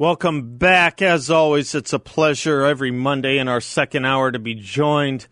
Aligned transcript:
Welcome 0.00 0.58
back. 0.58 1.02
As 1.02 1.28
always, 1.28 1.74
it's 1.74 1.92
a 1.92 1.98
pleasure 1.98 2.64
every 2.64 2.92
Monday 2.92 3.36
in 3.36 3.48
our 3.48 3.60
second 3.60 4.04
hour 4.04 4.30
to 4.30 4.38
be 4.38 4.54
joined 4.54 5.26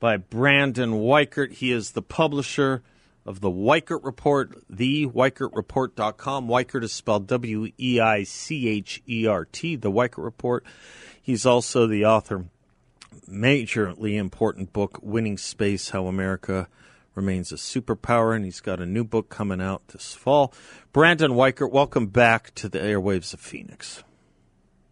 by 0.00 0.16
Brandon 0.16 0.94
Weichert. 0.94 1.52
He 1.52 1.70
is 1.70 1.92
the 1.92 2.02
publisher 2.02 2.82
of 3.24 3.40
the 3.40 3.52
Weichert 3.52 4.02
Report, 4.02 4.66
theweichertreport.com. 4.68 6.48
Weichert 6.48 6.82
is 6.82 6.92
spelled 6.92 7.28
W 7.28 7.70
E 7.78 8.00
I 8.00 8.24
C 8.24 8.66
H 8.66 9.00
E 9.08 9.28
R 9.28 9.44
T, 9.44 9.76
the 9.76 9.92
Weichert 9.92 10.24
Report. 10.24 10.66
He's 11.22 11.46
also 11.46 11.86
the 11.86 12.04
author 12.04 12.46
majorly 13.30 14.16
important 14.16 14.72
book, 14.72 14.98
Winning 15.02 15.38
Space 15.38 15.90
How 15.90 16.08
America 16.08 16.66
Remains 17.14 17.52
a 17.52 17.56
Superpower, 17.56 18.34
and 18.34 18.44
he's 18.44 18.60
got 18.60 18.80
a 18.80 18.86
new 18.86 19.04
book 19.04 19.28
coming 19.28 19.60
out 19.60 19.88
this 19.88 20.14
fall. 20.14 20.54
Brandon 20.92 21.32
Weichert, 21.32 21.72
welcome 21.72 22.06
back 22.06 22.54
to 22.54 22.68
the 22.68 22.78
airwaves 22.78 23.34
of 23.34 23.40
Phoenix. 23.40 24.04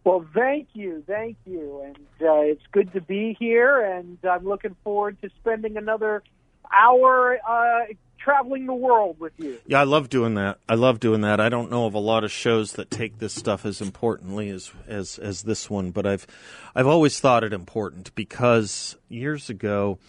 Well, 0.03 0.25
thank 0.33 0.69
you, 0.73 1.03
thank 1.07 1.37
you, 1.45 1.81
and 1.85 1.97
uh, 2.21 2.41
it's 2.41 2.63
good 2.71 2.91
to 2.93 3.01
be 3.01 3.35
here, 3.39 3.81
and 3.81 4.17
I'm 4.23 4.45
looking 4.45 4.75
forward 4.83 5.21
to 5.21 5.29
spending 5.41 5.77
another 5.77 6.23
hour 6.71 7.37
uh, 7.47 7.85
traveling 8.19 8.65
the 8.65 8.73
world 8.73 9.19
with 9.19 9.33
you. 9.37 9.57
Yeah, 9.65 9.79
I 9.81 9.83
love 9.85 10.09
doing 10.09 10.35
that. 10.35 10.59
I 10.67 10.75
love 10.75 10.99
doing 10.99 11.21
that. 11.21 11.39
I 11.39 11.49
don't 11.49 11.71
know 11.71 11.85
of 11.85 11.93
a 11.93 11.99
lot 11.99 12.23
of 12.23 12.31
shows 12.31 12.73
that 12.73 12.91
take 12.91 13.19
this 13.19 13.33
stuff 13.33 13.65
as 13.65 13.81
importantly 13.81 14.49
as 14.49 14.71
as 14.87 15.17
as 15.17 15.43
this 15.43 15.69
one, 15.69 15.91
but 15.91 16.05
I've 16.05 16.27
I've 16.75 16.87
always 16.87 17.19
thought 17.19 17.43
it 17.43 17.53
important 17.53 18.13
because 18.15 18.95
years 19.07 19.49
ago 19.49 19.99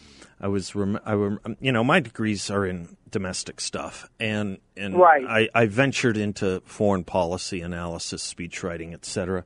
I 0.41 0.48
was 0.48 0.75
rem- 0.75 1.00
I 1.05 1.12
rem- 1.12 1.56
you 1.61 1.72
know 1.72 1.84
my 1.84 2.00
degrees 2.00 2.50
are 2.50 2.66
in 2.66 2.97
domestic 3.11 3.61
stuff 3.61 4.08
and 4.19 4.58
and 4.77 4.94
Right. 4.97 5.25
I, 5.27 5.48
I 5.62 5.66
ventured 5.66 6.16
into 6.16 6.62
foreign 6.64 7.05
policy 7.05 7.61
analysis, 7.61 8.22
speech 8.22 8.62
writing, 8.62 8.94
etc. 8.94 9.44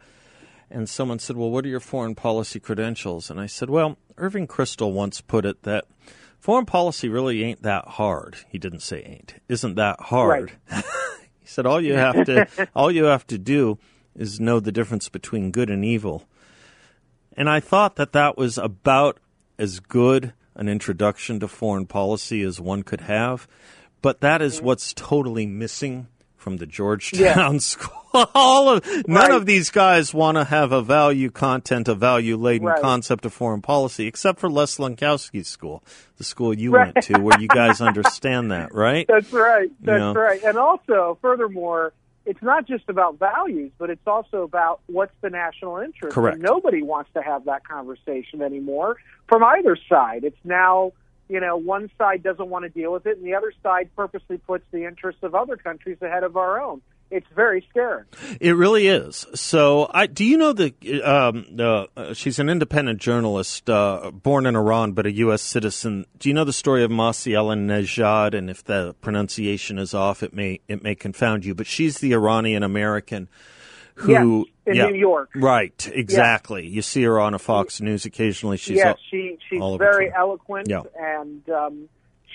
And 0.70 0.88
someone 0.88 1.18
said, 1.18 1.36
"Well, 1.36 1.50
what 1.50 1.64
are 1.64 1.68
your 1.68 1.80
foreign 1.80 2.14
policy 2.14 2.58
credentials?" 2.60 3.30
And 3.30 3.38
I 3.40 3.46
said, 3.46 3.70
"Well, 3.70 3.96
Irving 4.16 4.46
Kristol 4.46 4.92
once 4.92 5.20
put 5.20 5.44
it 5.44 5.62
that 5.62 5.84
foreign 6.44 6.66
policy 6.66 7.08
really 7.08 7.42
ain't 7.42 7.62
that 7.62 7.88
hard." 7.88 8.36
He 8.50 8.58
didn't 8.58 8.80
say 8.80 9.02
ain't. 9.02 9.36
Isn't 9.48 9.76
that 9.76 9.98
hard? 9.98 10.52
he 11.40 11.46
said 11.46 11.64
all 11.64 11.80
you 11.80 11.94
have 11.94 12.26
to 12.26 12.68
all 12.76 12.90
you 12.90 13.04
have 13.04 13.26
to 13.28 13.38
do 13.38 13.78
is 14.14 14.38
know 14.38 14.60
the 14.60 14.70
difference 14.70 15.08
between 15.08 15.50
good 15.50 15.70
and 15.70 15.84
evil. 15.84 16.28
And 17.34 17.48
I 17.48 17.60
thought 17.60 17.96
that 17.96 18.12
that 18.12 18.36
was 18.36 18.58
about 18.58 19.18
as 19.58 19.80
good 19.80 20.34
an 20.54 20.68
introduction 20.68 21.40
to 21.40 21.48
foreign 21.48 21.86
policy 21.86 22.42
as 22.42 22.60
one 22.60 22.82
could 22.82 23.02
have. 23.02 23.48
But 24.02 24.20
that 24.20 24.42
is 24.42 24.56
mm-hmm. 24.56 24.66
what's 24.66 24.92
totally 24.92 25.46
missing 25.46 26.08
from 26.36 26.58
the 26.58 26.66
Georgetown 26.66 27.58
school. 27.60 28.03
All 28.34 28.68
of 28.68 28.86
none 29.08 29.30
Right. 29.30 29.32
of 29.32 29.46
these 29.46 29.70
guys 29.70 30.14
want 30.14 30.36
to 30.36 30.44
have 30.44 30.72
a 30.72 30.82
value 30.82 31.30
content, 31.30 31.88
a 31.88 31.94
value 31.94 32.36
laden 32.36 32.68
Right. 32.68 32.80
concept 32.80 33.26
of 33.26 33.32
foreign 33.32 33.62
policy, 33.62 34.06
except 34.06 34.38
for 34.38 34.48
Les 34.48 34.78
Lenczowski's 34.78 35.48
school, 35.48 35.82
the 36.18 36.24
school 36.24 36.54
you 36.54 36.70
Right. 36.72 36.94
went 36.94 37.06
to, 37.06 37.20
where 37.20 37.40
you 37.40 37.48
guys 37.48 37.80
understand 37.80 38.50
that, 38.52 38.74
right? 38.74 39.06
That's 39.08 39.32
right. 39.32 39.70
That's 39.80 40.00
Yeah. 40.00 40.12
right. 40.14 40.42
And 40.44 40.56
also, 40.58 41.18
furthermore, 41.20 41.92
it's 42.26 42.42
not 42.42 42.66
just 42.66 42.88
about 42.88 43.18
values, 43.18 43.70
but 43.78 43.90
it's 43.90 44.06
also 44.06 44.42
about 44.44 44.80
what's 44.86 45.12
the 45.20 45.28
national 45.30 45.78
interest. 45.78 46.14
Correct. 46.14 46.36
And 46.36 46.42
nobody 46.42 46.82
wants 46.82 47.10
to 47.14 47.22
have 47.22 47.44
that 47.46 47.66
conversation 47.68 48.40
anymore 48.42 48.96
from 49.28 49.44
either 49.44 49.76
side. 49.88 50.24
It's 50.24 50.36
now, 50.44 50.92
you 51.28 51.40
know, 51.40 51.56
one 51.56 51.90
side 51.98 52.22
doesn't 52.22 52.48
want 52.48 52.62
to 52.64 52.68
deal 52.70 52.92
with 52.92 53.06
it, 53.06 53.18
and 53.18 53.26
the 53.26 53.34
other 53.34 53.52
side 53.62 53.90
purposely 53.96 54.38
puts 54.38 54.64
the 54.70 54.84
interests 54.86 55.22
of 55.22 55.34
other 55.34 55.56
countries 55.56 55.98
ahead 56.00 56.22
of 56.24 56.36
our 56.36 56.62
own. 56.62 56.80
It's 57.10 57.26
very 57.34 57.64
scary. 57.70 58.02
It 58.40 58.52
really 58.56 58.88
is. 58.88 59.24
So, 59.34 59.88
I 59.94 60.06
do 60.06 60.24
you 60.24 60.36
know 60.36 60.52
the? 60.52 60.74
Um, 61.02 61.46
uh, 61.58 62.12
she's 62.14 62.38
an 62.40 62.48
independent 62.48 63.00
journalist, 63.00 63.70
uh, 63.70 64.10
born 64.10 64.46
in 64.46 64.56
Iran 64.56 64.92
but 64.92 65.06
a 65.06 65.12
U.S. 65.12 65.42
citizen. 65.42 66.06
Do 66.18 66.28
you 66.28 66.34
know 66.34 66.44
the 66.44 66.52
story 66.52 66.82
of 66.82 66.90
Masi 66.90 67.32
Nejad? 67.34 68.34
And 68.34 68.50
if 68.50 68.64
the 68.64 68.94
pronunciation 69.00 69.78
is 69.78 69.94
off, 69.94 70.22
it 70.22 70.32
may 70.34 70.60
it 70.66 70.82
may 70.82 70.94
confound 70.96 71.44
you. 71.44 71.54
But 71.54 71.66
she's 71.66 71.98
the 71.98 72.12
Iranian 72.14 72.62
American 72.64 73.28
who, 73.96 74.10
Yes, 74.10 74.46
in 74.66 74.74
yeah, 74.74 74.86
New 74.86 74.96
York. 74.98 75.30
right? 75.36 75.90
Exactly. 75.92 76.66
You 76.66 76.82
see 76.82 77.04
her 77.04 77.20
on 77.20 77.32
a 77.34 77.38
Fox 77.38 77.80
News 77.80 78.04
occasionally. 78.04 78.56
She's 78.56 78.78
yes, 78.78 78.86
all- 78.88 78.96
she 79.08 79.38
she's 79.48 79.60
very 79.78 80.12
eloquent, 80.12 80.66
Yeah. 80.68 80.82
and 80.98 81.48
um, 81.48 81.88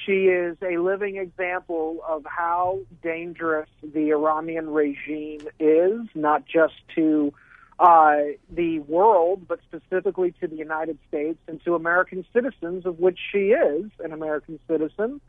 she 0.10 0.26
is 0.26 0.58
a 0.64 0.78
living 0.78 1.18
example 1.18 2.00
of 2.08 2.26
how 2.26 2.80
dangerous 3.04 3.70
the 3.84 4.10
Iranian 4.10 4.72
regime 4.72 5.48
is, 5.60 6.02
not 6.16 6.46
just 6.48 6.74
to 6.96 7.32
uh, 7.78 8.18
the 8.52 8.80
world, 8.80 9.48
but 9.48 9.60
specifically 9.68 10.34
to 10.42 10.48
the 10.48 10.56
United 10.56 10.98
States 11.08 11.38
and 11.48 11.64
to 11.64 11.76
American 11.76 12.26
citizens, 12.34 12.88
of 12.88 12.98
which 13.00 13.20
she 13.32 13.50
is 13.52 13.86
an 14.04 14.12
American 14.12 14.60
citizen. 14.68 15.22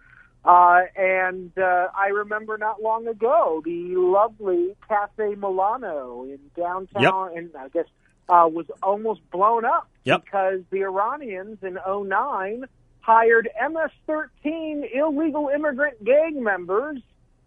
Uh, 0.46 0.80
and 0.96 1.52
uh, 1.58 1.88
I 1.94 2.06
remember 2.08 2.56
not 2.56 2.82
long 2.82 3.06
ago 3.06 3.60
the 3.62 3.94
lovely 3.96 4.74
Cafe 4.88 5.34
Milano 5.34 6.24
in 6.24 6.38
downtown, 6.56 7.36
and 7.36 7.50
I 7.54 7.68
guess 7.68 7.84
uh, 8.30 8.48
was 8.50 8.64
almost 8.82 9.20
blown 9.30 9.66
up 9.66 9.88
Yep. 10.04 10.24
because 10.24 10.60
the 10.70 10.84
Iranians 10.84 11.58
in 11.62 11.74
09 11.86 12.64
hired 13.00 13.48
MS-13 13.68 14.94
illegal 14.94 15.50
immigrant 15.54 16.02
gang 16.04 16.42
members 16.42 16.98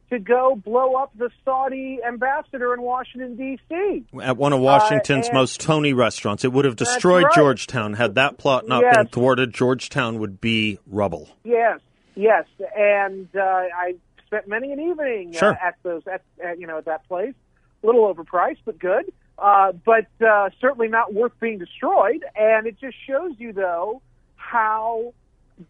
to 0.10 0.20
go 0.20 0.56
blow 0.56 0.96
up 0.96 1.12
the 1.18 1.30
Saudi 1.44 2.00
ambassador 2.06 2.74
in 2.74 2.82
Washington 2.82 3.36
D.C. 3.36 4.04
at 4.22 4.38
one 4.38 4.54
of 4.54 4.60
Washington's 4.60 5.30
Uh, 5.30 5.34
most 5.34 5.60
Tony 5.62 5.94
restaurants. 5.94 6.44
It 6.46 6.52
would 6.54 6.66
have 6.66 6.76
destroyed 6.76 7.24
right. 7.26 7.34
Georgetown 7.36 7.94
had 7.94 8.16
that 8.16 8.38
plot 8.38 8.68
not 8.68 8.84
been 8.94 9.08
thwarted. 9.08 9.54
Georgetown 9.54 10.20
would 10.20 10.40
be 10.40 10.78
rubble. 10.88 11.30
Yes, 11.44 11.80
yes, 12.16 12.46
and 12.78 13.28
uh, 13.36 13.40
I 13.42 13.96
spent 14.28 14.48
many 14.48 14.72
an 14.72 14.80
evening 14.80 15.32
Sure. 15.34 15.54
uh, 15.54 15.68
at 15.68 15.76
those 15.84 16.04
at, 16.12 16.22
at 16.44 16.60
you 16.60 16.68
know 16.68 16.78
at 16.78 16.86
that 16.86 17.08
place. 17.08 17.34
A 17.82 17.86
little 17.86 18.14
overpriced, 18.14 18.60
but 18.66 18.78
good. 18.80 19.12
Uh, 19.40 19.72
but 19.72 20.06
uh, 20.26 20.50
certainly 20.62 20.88
not 20.90 21.12
worth 21.14 21.34
being 21.40 21.58
destroyed. 21.58 22.24
And 22.36 22.68
it 22.68 22.80
just 22.80 22.96
shows 23.08 23.32
you, 23.40 23.52
though, 23.52 24.02
how 24.36 25.14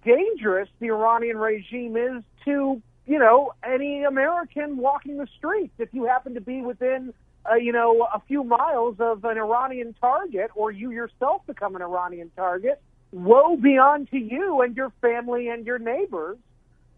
dangerous 0.03 0.69
the 0.79 0.87
Iranian 0.87 1.37
regime 1.37 1.95
is 1.97 2.23
to 2.45 2.81
you 3.05 3.19
know 3.19 3.53
any 3.63 4.03
American 4.03 4.77
walking 4.77 5.17
the 5.17 5.27
streets. 5.37 5.73
If 5.77 5.89
you 5.93 6.05
happen 6.05 6.33
to 6.35 6.41
be 6.41 6.61
within 6.61 7.13
uh, 7.49 7.55
you 7.55 7.71
know 7.71 8.07
a 8.13 8.21
few 8.27 8.43
miles 8.43 8.95
of 8.99 9.23
an 9.25 9.37
Iranian 9.37 9.95
target, 9.99 10.51
or 10.55 10.71
you 10.71 10.91
yourself 10.91 11.45
become 11.45 11.75
an 11.75 11.81
Iranian 11.81 12.31
target, 12.35 12.81
woe 13.11 13.57
be 13.57 13.77
unto 13.77 14.17
you 14.17 14.61
and 14.61 14.75
your 14.75 14.91
family 15.01 15.49
and 15.49 15.65
your 15.65 15.79
neighbors. 15.79 16.37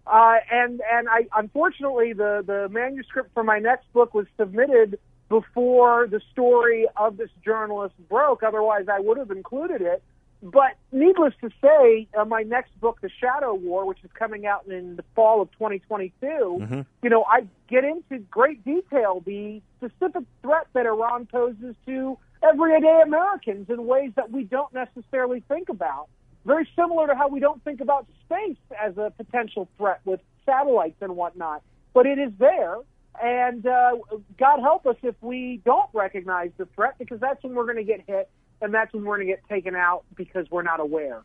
Uh, 0.08 0.36
and 0.52 0.82
and 0.92 1.10
I 1.10 1.28
unfortunately 1.36 2.14
the 2.14 2.44
the 2.46 2.70
manuscript 2.70 3.34
for 3.34 3.44
my 3.44 3.60
next 3.60 3.92
book 3.94 4.14
was 4.14 4.28
submitted 4.38 5.00
before 5.30 6.08
the 6.08 6.22
story 6.32 6.86
of 6.96 7.18
this 7.18 7.32
journalist 7.44 7.96
broke. 8.08 8.44
Otherwise, 8.44 8.86
I 8.92 9.00
would 9.00 9.18
have 9.18 9.32
included 9.32 9.82
it. 9.82 10.04
But 10.44 10.78
needless 10.92 11.34
to 11.42 11.50
say, 11.62 12.08
uh, 12.18 12.26
my 12.26 12.44
next 12.44 12.80
book, 12.80 13.00
The 13.02 13.10
Shadow 13.10 13.54
War, 13.54 13.86
which 13.86 14.04
is 14.04 14.12
coming 14.14 14.46
out 14.46 14.68
in 14.68 14.96
the 14.96 15.04
fall 15.16 15.42
of 15.42 15.52
2022, 15.54 16.86
you 17.02 17.10
know, 17.10 17.24
I 17.24 17.48
get 17.68 17.84
into 17.84 18.20
great 18.30 18.64
detail 18.64 19.24
the 19.26 19.62
specific 19.78 20.24
threat 20.44 20.68
that 20.74 20.86
Iran 20.86 21.26
poses 21.26 21.76
to 21.88 22.18
everyday 22.44 23.02
Americans 23.04 23.70
in 23.70 23.86
ways 23.88 24.12
that 24.16 24.32
we 24.32 24.44
don't 24.44 24.74
necessarily 24.74 25.42
think 25.48 25.70
about. 25.70 26.10
Very 26.46 26.70
similar 26.76 27.08
to 27.08 27.16
how 27.16 27.28
we 27.28 27.40
don't 27.40 27.64
think 27.64 27.82
about 27.82 28.06
space 28.26 28.58
as 28.80 28.98
a 28.98 29.12
potential 29.18 29.68
threat 29.78 30.02
with 30.06 30.20
satellites 30.46 30.98
and 31.02 31.16
whatnot. 31.16 31.64
But 31.94 32.06
it 32.06 32.20
is 32.20 32.32
there, 32.38 32.76
and 33.22 33.66
uh, 33.66 33.96
God 34.38 34.60
help 34.60 34.86
us 34.86 34.98
if 35.02 35.16
we 35.22 35.62
don't 35.66 35.90
recognize 35.94 36.52
the 36.58 36.66
threat, 36.76 36.96
because 37.00 37.20
that's 37.20 37.42
when 37.44 37.56
we're 37.56 37.66
going 37.66 37.78
to 37.78 37.84
get 37.84 38.02
hit, 38.06 38.30
and 38.62 38.74
that's 38.74 38.94
when 38.94 39.04
we're 39.04 39.18
going 39.18 39.28
to 39.28 39.34
get 39.34 39.48
taken 39.50 39.76
out 39.76 40.04
because 40.16 40.50
we're 40.50 40.64
not 40.64 40.80
aware. 40.80 41.24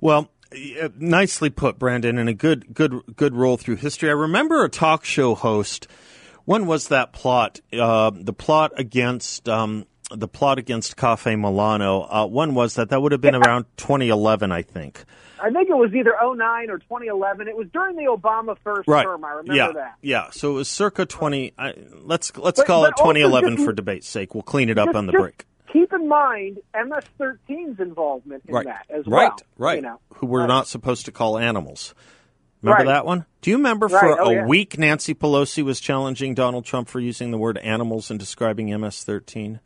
Well, 0.00 0.30
uh, 0.52 0.88
nicely 0.98 1.50
put, 1.50 1.78
Brandon, 1.78 2.18
and 2.18 2.28
a 2.28 2.34
good, 2.34 2.72
good, 2.74 2.94
good 3.16 3.34
roll 3.34 3.56
through 3.56 3.76
history. 3.76 4.08
I 4.08 4.12
remember 4.12 4.64
a 4.64 4.68
talk 4.68 5.04
show 5.04 5.34
host 5.34 5.86
When 6.44 6.66
was 6.66 6.88
that 6.88 7.12
plot? 7.12 7.60
Uh, 7.72 8.10
the 8.14 8.32
plot 8.32 8.72
against 8.76 9.48
um, 9.48 9.86
the 10.10 10.26
plot 10.26 10.58
against 10.58 10.96
Cafe 10.96 11.36
Milano. 11.36 12.02
Uh, 12.10 12.26
when 12.26 12.54
was 12.54 12.74
that? 12.74 12.88
That 12.88 13.00
would 13.02 13.12
have 13.12 13.20
been 13.20 13.36
around 13.36 13.66
2011, 13.76 14.50
I 14.50 14.62
think. 14.62 15.04
I 15.42 15.50
think 15.50 15.70
it 15.70 15.76
was 15.76 15.94
either 15.94 16.14
09 16.20 16.68
or 16.70 16.78
2011. 16.78 17.48
It 17.48 17.56
was 17.56 17.66
during 17.72 17.96
the 17.96 18.04
Obama 18.04 18.56
first 18.64 18.88
Right. 18.88 19.04
term. 19.04 19.24
I 19.24 19.30
remember 19.30 19.54
yeah. 19.54 19.72
that. 19.72 19.94
Yeah. 20.02 20.30
So 20.30 20.50
it 20.50 20.54
was 20.54 20.68
circa 20.68 21.06
20. 21.06 21.52
I, 21.56 21.74
let's 22.02 22.36
let's 22.36 22.58
But- 22.60 22.66
call 22.66 22.82
but 22.82 22.90
it 22.90 22.96
2011 22.96 23.52
also 23.52 23.64
for 23.64 23.72
debate's 23.72 24.08
sake. 24.08 24.34
We'll 24.34 24.42
clean 24.42 24.68
it 24.68 24.78
up 24.78 24.88
Just- 24.88 24.96
on 24.96 25.06
the 25.06 25.12
just 25.12 25.22
break. 25.22 25.46
Keep 25.72 25.92
in 25.92 26.08
mind 26.08 26.58
MS-13's 26.74 27.78
involvement 27.80 28.42
in 28.46 28.54
Right. 28.54 28.66
that 28.66 28.86
as 28.90 29.06
right. 29.06 29.30
well. 29.30 29.38
Right. 29.58 29.76
You 29.76 29.82
know. 29.82 30.00
Who 30.14 30.26
we're 30.26 30.42
Uh, 30.42 30.46
not 30.46 30.66
supposed 30.66 31.04
to 31.06 31.12
call 31.12 31.38
animals. 31.38 31.94
Remember 32.62 32.84
Right. 32.84 32.92
that 32.94 33.06
one? 33.06 33.24
Do 33.40 33.50
you 33.50 33.56
remember 33.56 33.86
Right. 33.86 34.00
for 34.00 34.20
Oh, 34.20 34.30
a 34.30 34.34
yeah. 34.34 34.46
week 34.46 34.78
Nancy 34.78 35.14
Pelosi 35.14 35.62
was 35.64 35.80
challenging 35.80 36.34
Donald 36.34 36.64
Trump 36.64 36.88
for 36.88 37.00
using 37.00 37.30
the 37.30 37.38
word 37.38 37.56
animals 37.58 38.10
in 38.10 38.18
describing 38.18 38.70
MS-13? 38.72 39.60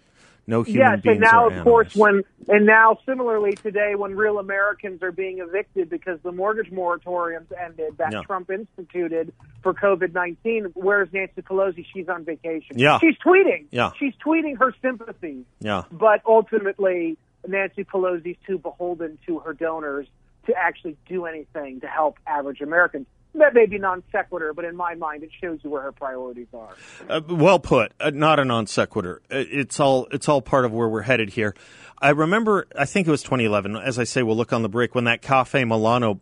No 0.46 0.62
human 0.62 0.80
Yes, 0.92 1.00
beings 1.00 1.14
and 1.14 1.20
now, 1.20 1.48
of 1.48 1.64
course, 1.64 1.94
when 1.96 2.22
and 2.48 2.66
now 2.66 2.98
similarly 3.06 3.52
today, 3.54 3.94
when 3.96 4.14
real 4.14 4.38
Americans 4.38 5.02
are 5.02 5.12
being 5.12 5.38
evicted 5.38 5.88
because 5.88 6.18
the 6.22 6.32
mortgage 6.32 6.70
moratoriums 6.70 7.46
ended 7.58 7.96
that 7.96 8.12
Yeah. 8.12 8.20
Trump 8.26 8.50
instituted 8.50 9.32
for 9.62 9.72
COVID 9.72 10.12
nineteen, 10.12 10.64
where's 10.74 11.08
Nancy 11.12 11.40
Pelosi? 11.42 11.86
She's 11.94 12.08
on 12.08 12.24
vacation. 12.24 12.78
Yeah. 12.78 12.98
she's 12.98 13.16
tweeting. 13.24 13.66
Yeah. 13.70 13.92
she's 13.98 14.12
tweeting 14.24 14.58
her 14.58 14.74
sympathies. 14.82 15.44
yeah. 15.60 15.84
But 15.90 16.20
ultimately, 16.26 17.16
Nancy 17.46 17.84
Pelosi's 17.84 18.36
too 18.46 18.58
beholden 18.58 19.18
to 19.26 19.38
her 19.40 19.54
donors 19.54 20.06
to 20.46 20.54
actually 20.54 20.96
do 21.08 21.24
anything 21.24 21.80
to 21.80 21.86
help 21.86 22.18
average 22.26 22.60
Americans. 22.60 23.06
That 23.36 23.52
may 23.52 23.66
be 23.66 23.78
non 23.78 24.02
sequitur, 24.12 24.52
but 24.54 24.64
in 24.64 24.76
my 24.76 24.94
mind, 24.94 25.24
it 25.24 25.30
shows 25.40 25.58
you 25.64 25.70
where 25.70 25.82
her 25.82 25.92
priorities 25.92 26.46
are. 26.54 26.74
Uh, 27.08 27.20
well 27.28 27.58
put. 27.58 27.92
Uh, 27.98 28.10
not 28.10 28.38
a 28.38 28.44
non 28.44 28.66
sequitur. 28.66 29.22
Uh, 29.30 29.38
It's 29.50 29.80
all 29.80 30.06
it's 30.12 30.28
all 30.28 30.40
part 30.40 30.64
of 30.64 30.72
where 30.72 30.88
we're 30.88 31.02
headed 31.02 31.30
here. 31.30 31.54
I 32.00 32.10
remember. 32.10 32.66
I 32.78 32.84
think 32.84 33.08
it 33.08 33.10
was 33.10 33.22
2011. 33.22 33.76
As 33.76 33.98
I 33.98 34.04
say, 34.04 34.22
we'll 34.22 34.36
look 34.36 34.52
on 34.52 34.62
the 34.62 34.68
break 34.68 34.94
when 34.94 35.04
that 35.04 35.20
Cafe 35.20 35.64
Milano 35.64 36.20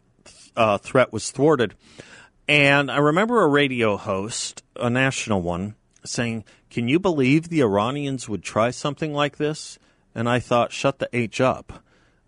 uh, 0.56 0.78
threat 0.78 1.12
was 1.12 1.30
thwarted, 1.30 1.74
and 2.48 2.90
I 2.90 2.98
remember 2.98 3.42
a 3.42 3.48
radio 3.48 3.96
host, 3.98 4.62
a 4.76 4.88
national 4.88 5.42
one, 5.42 5.74
saying, 6.04 6.44
"Can 6.70 6.88
you 6.88 6.98
believe 6.98 7.48
the 7.50 7.60
Iranians 7.60 8.26
would 8.28 8.42
try 8.42 8.70
something 8.70 9.12
like 9.12 9.36
this?" 9.36 9.78
And 10.14 10.30
I 10.30 10.38
thought, 10.40 10.72
"Shut 10.72 10.98
the 10.98 11.10
h 11.12 11.40
up." 11.42 11.82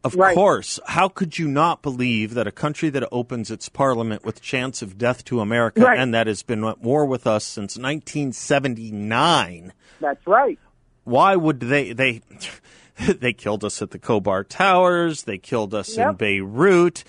Of 0.04 0.14
Right. 0.14 0.34
course. 0.34 0.78
How 0.86 1.08
could 1.08 1.38
you 1.38 1.48
not 1.48 1.80
believe 1.80 2.34
that 2.34 2.46
a 2.46 2.52
country 2.52 2.90
that 2.90 3.08
opens 3.10 3.50
its 3.50 3.70
parliament 3.70 4.22
with 4.24 4.42
chants 4.42 4.82
of 4.82 4.98
death 4.98 5.24
to 5.24 5.40
America 5.40 5.80
Right. 5.80 5.98
and 5.98 6.12
that 6.12 6.26
has 6.26 6.42
been 6.42 6.62
at 6.64 6.82
war 6.82 7.06
with 7.06 7.26
us 7.26 7.42
since 7.44 7.78
1979? 7.78 9.72
That's 10.00 10.26
right. 10.26 10.58
Why 11.04 11.36
would 11.36 11.60
they 11.60 11.92
they 11.92 12.20
they 13.06 13.32
killed 13.32 13.64
us 13.64 13.80
at 13.82 13.90
the 13.90 13.98
Khobar 13.98 14.46
Towers, 14.46 15.22
they 15.24 15.38
killed 15.38 15.74
us 15.74 15.96
in 15.96 16.14
Beirut, 16.14 17.04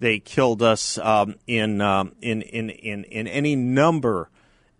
they 0.00 0.18
killed 0.18 0.62
us 0.62 0.98
um, 0.98 1.36
in, 1.46 1.80
um, 1.80 2.12
in 2.20 2.42
in 2.42 2.70
in 2.70 3.04
in 3.04 3.26
any 3.26 3.54
number 3.56 4.28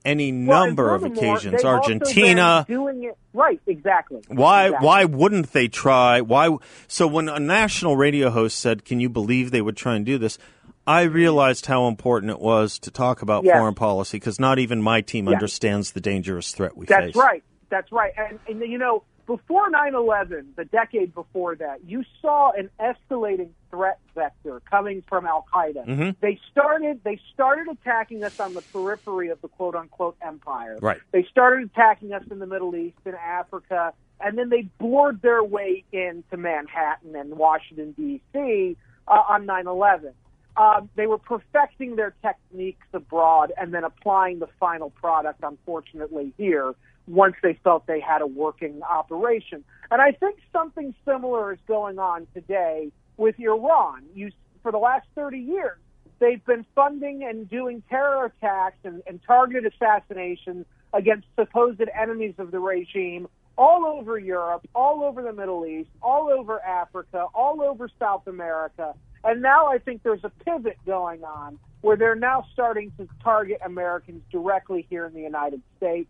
any 0.04 0.32
Well, 0.32 0.66
number 0.66 0.94
of 0.94 1.04
occasions. 1.04 1.64
Argentina, 1.64 2.64
doing 2.68 3.04
it 3.04 3.16
right, 3.32 3.60
exactly. 3.66 4.20
why 4.28 4.66
Exactly. 4.66 4.86
why 4.86 5.04
wouldn't 5.04 5.52
they 5.52 5.68
try? 5.68 6.20
Why 6.20 6.56
so 6.88 7.06
when 7.06 7.28
a 7.28 7.38
national 7.40 7.96
radio 7.96 8.30
host 8.30 8.58
said, 8.58 8.84
"Can 8.84 9.00
you 9.00 9.08
believe 9.08 9.50
they 9.50 9.62
would 9.62 9.76
try 9.76 9.96
and 9.96 10.04
do 10.06 10.18
this?" 10.18 10.38
I 10.86 11.02
realized 11.02 11.66
how 11.66 11.86
important 11.86 12.30
it 12.32 12.40
was 12.40 12.78
to 12.80 12.90
talk 12.90 13.22
about 13.22 13.44
Yes. 13.44 13.56
foreign 13.58 13.74
policy 13.74 14.16
because 14.16 14.40
not 14.40 14.58
even 14.58 14.82
my 14.82 15.02
team 15.02 15.26
Yeah. 15.26 15.34
understands 15.34 15.92
the 15.92 16.00
dangerous 16.00 16.52
threat 16.52 16.76
we 16.76 16.86
That's 16.86 17.06
face. 17.06 17.14
That's 17.14 17.24
right. 17.24 17.42
That's 17.68 17.92
right. 17.92 18.12
And, 18.16 18.38
and 18.48 18.60
you 18.68 18.78
know, 18.78 19.04
before 19.30 19.70
9/11, 19.70 20.56
the 20.56 20.64
decade 20.64 21.14
before 21.14 21.54
that, 21.54 21.84
you 21.86 22.02
saw 22.20 22.50
an 22.50 22.68
escalating 22.80 23.50
threat 23.70 24.00
vector 24.12 24.60
coming 24.68 25.04
from 25.08 25.24
Al 25.24 25.46
Qaeda. 25.54 25.86
Mm-hmm. 25.86 26.10
They 26.20 26.40
started 26.50 27.00
they 27.04 27.20
started 27.32 27.68
attacking 27.68 28.24
us 28.24 28.40
on 28.40 28.54
the 28.54 28.60
periphery 28.60 29.28
of 29.28 29.40
the 29.40 29.46
quote 29.46 29.76
unquote 29.76 30.16
empire. 30.20 30.78
Right. 30.82 30.98
They 31.12 31.22
started 31.30 31.70
attacking 31.72 32.12
us 32.12 32.24
in 32.28 32.40
the 32.40 32.46
Middle 32.46 32.74
East 32.74 32.98
and 33.04 33.14
Africa, 33.14 33.92
and 34.20 34.36
then 34.36 34.48
they 34.48 34.62
bored 34.78 35.22
their 35.22 35.44
way 35.44 35.84
into 35.92 36.36
Manhattan 36.36 37.14
and 37.14 37.38
Washington 37.38 37.92
D.C. 37.92 38.76
Uh, 39.06 39.10
on 39.10 39.46
9/11. 39.46 40.12
Um, 40.56 40.90
they 40.96 41.06
were 41.06 41.18
perfecting 41.18 41.94
their 41.94 42.14
techniques 42.20 42.88
abroad 42.92 43.52
and 43.56 43.72
then 43.72 43.84
applying 43.84 44.40
the 44.40 44.48
final 44.58 44.90
product, 44.90 45.44
unfortunately, 45.44 46.32
here 46.36 46.74
once 47.10 47.34
they 47.42 47.58
felt 47.64 47.86
they 47.86 48.00
had 48.00 48.22
a 48.22 48.26
working 48.26 48.82
operation. 48.82 49.64
And 49.90 50.00
I 50.00 50.12
think 50.12 50.38
something 50.52 50.94
similar 51.04 51.52
is 51.52 51.58
going 51.66 51.98
on 51.98 52.26
today 52.32 52.92
with 53.16 53.38
Iran. 53.38 54.04
You, 54.14 54.30
for 54.62 54.70
the 54.72 54.78
last 54.78 55.06
30 55.14 55.38
years, 55.38 55.78
they've 56.20 56.44
been 56.44 56.64
funding 56.74 57.24
and 57.24 57.48
doing 57.48 57.82
terror 57.88 58.26
attacks 58.26 58.78
and, 58.84 59.02
and 59.06 59.20
targeted 59.26 59.72
assassinations 59.74 60.66
against 60.92 61.26
supposed 61.36 61.82
enemies 61.94 62.34
of 62.38 62.50
the 62.50 62.58
regime 62.58 63.28
all 63.58 63.84
over 63.84 64.18
Europe, 64.18 64.66
all 64.74 65.04
over 65.04 65.22
the 65.22 65.32
Middle 65.32 65.66
East, 65.66 65.90
all 66.02 66.30
over 66.30 66.60
Africa, 66.60 67.26
all 67.34 67.60
over 67.60 67.90
South 67.98 68.26
America. 68.26 68.94
And 69.22 69.42
now 69.42 69.66
I 69.66 69.78
think 69.78 70.02
there's 70.02 70.24
a 70.24 70.30
pivot 70.44 70.78
going 70.86 71.24
on 71.24 71.58
where 71.82 71.96
they're 71.96 72.14
now 72.14 72.46
starting 72.52 72.92
to 72.98 73.08
target 73.22 73.58
Americans 73.64 74.22
directly 74.30 74.86
here 74.88 75.06
in 75.06 75.12
the 75.12 75.20
United 75.20 75.62
States. 75.76 76.08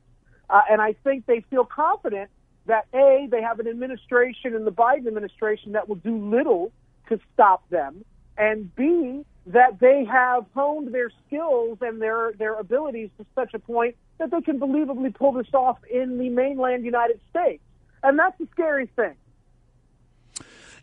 Uh, 0.50 0.62
and 0.70 0.81
I 0.81 0.94
think 1.05 1.26
they 1.26 1.44
feel 1.49 1.64
confident 1.64 2.31
that 2.67 2.87
A, 2.93 3.29
they 3.31 3.43
have 3.43 3.61
an 3.61 3.69
administration 3.69 4.55
in 4.55 4.64
the 4.64 4.73
Biden 4.73 5.06
administration 5.06 5.73
that 5.73 5.88
will 5.88 5.97
do 5.97 6.17
little 6.17 6.73
to 7.08 7.19
stop 7.32 7.69
them, 7.70 8.05
and 8.37 8.75
B, 8.75 9.25
that 9.47 9.81
they 9.81 10.05
have 10.05 10.47
honed 10.55 10.93
their 10.93 11.11
skills 11.26 11.79
and 11.81 12.00
their, 12.00 12.32
their 12.38 12.55
abilities 12.55 13.11
to 13.19 13.26
such 13.35 13.55
a 13.55 13.58
point 13.58 13.97
that 14.19 14.31
they 14.31 14.41
can 14.41 14.61
believably 14.61 15.14
pull 15.14 15.32
this 15.32 15.52
off 15.55 15.79
in 15.91 16.19
the 16.19 16.29
mainland 16.29 16.85
United 16.85 17.20
States. 17.31 17.62
And 18.02 18.19
that's 18.19 18.38
the 18.38 18.47
scary 18.52 18.87
thing. 18.87 19.14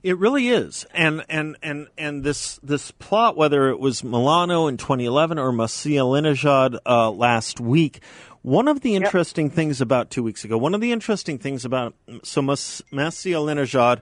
It 0.03 0.17
really 0.19 0.49
is, 0.49 0.85
and 0.93 1.25
and 1.27 1.57
and 1.63 1.87
and 1.97 2.23
this 2.23 2.59
this 2.61 2.91
plot, 2.91 3.35
whether 3.35 3.69
it 3.69 3.79
was 3.79 4.03
Milano 4.03 4.67
in 4.67 4.77
2011 4.77 5.39
or 5.39 5.51
Masih 5.51 5.95
Alinejad 5.95 6.77
uh, 6.85 7.09
last 7.09 7.59
week, 7.59 8.01
one 8.47 8.69
of 8.69 8.79
the 8.79 8.95
interesting 8.95 9.49
things 9.49 9.81
about 9.81 10.09
two 10.09 10.23
weeks 10.23 10.45
ago, 10.45 10.57
one 10.57 10.73
of 10.73 10.79
the 10.79 10.93
interesting 10.93 11.37
things 11.37 11.65
about 11.65 11.93
so 12.23 12.41
Mas- 12.41 12.81
Masih 12.93 13.33
Alinejad 13.33 13.99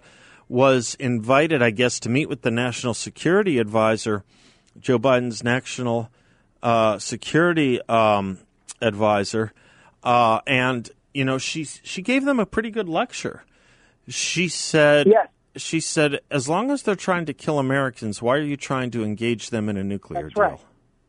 was 0.47 0.93
invited, 0.99 1.63
I 1.63 1.71
guess, 1.71 1.99
to 2.01 2.09
meet 2.09 2.29
with 2.29 2.43
the 2.43 2.51
national 2.51 2.93
security 2.93 3.57
advisor, 3.57 4.23
Joe 4.79 4.99
Biden's 4.99 5.43
national 5.43 6.11
uh, 6.61 6.99
security 6.99 7.81
um, 7.89 8.37
advisor, 8.81 9.51
uh, 10.03 10.41
and 10.45 10.91
you 11.11 11.25
know 11.25 11.39
she 11.39 11.63
she 11.63 12.03
gave 12.03 12.23
them 12.25 12.39
a 12.39 12.45
pretty 12.45 12.69
good 12.69 12.87
lecture. 12.87 13.43
She 14.07 14.47
said 14.47 15.07
Yes. 15.07 15.27
she 15.55 15.79
said, 15.79 16.19
as 16.29 16.47
long 16.47 16.69
as 16.69 16.83
they're 16.83 16.95
trying 16.95 17.25
to 17.25 17.33
kill 17.33 17.57
Americans, 17.57 18.21
why 18.21 18.35
are 18.35 18.41
you 18.41 18.57
trying 18.57 18.91
to 18.91 19.03
engage 19.03 19.49
them 19.49 19.69
in 19.69 19.77
a 19.77 19.83
nuclear 19.83 20.23
That's 20.23 20.35
deal? 20.35 20.43
right. 20.43 20.59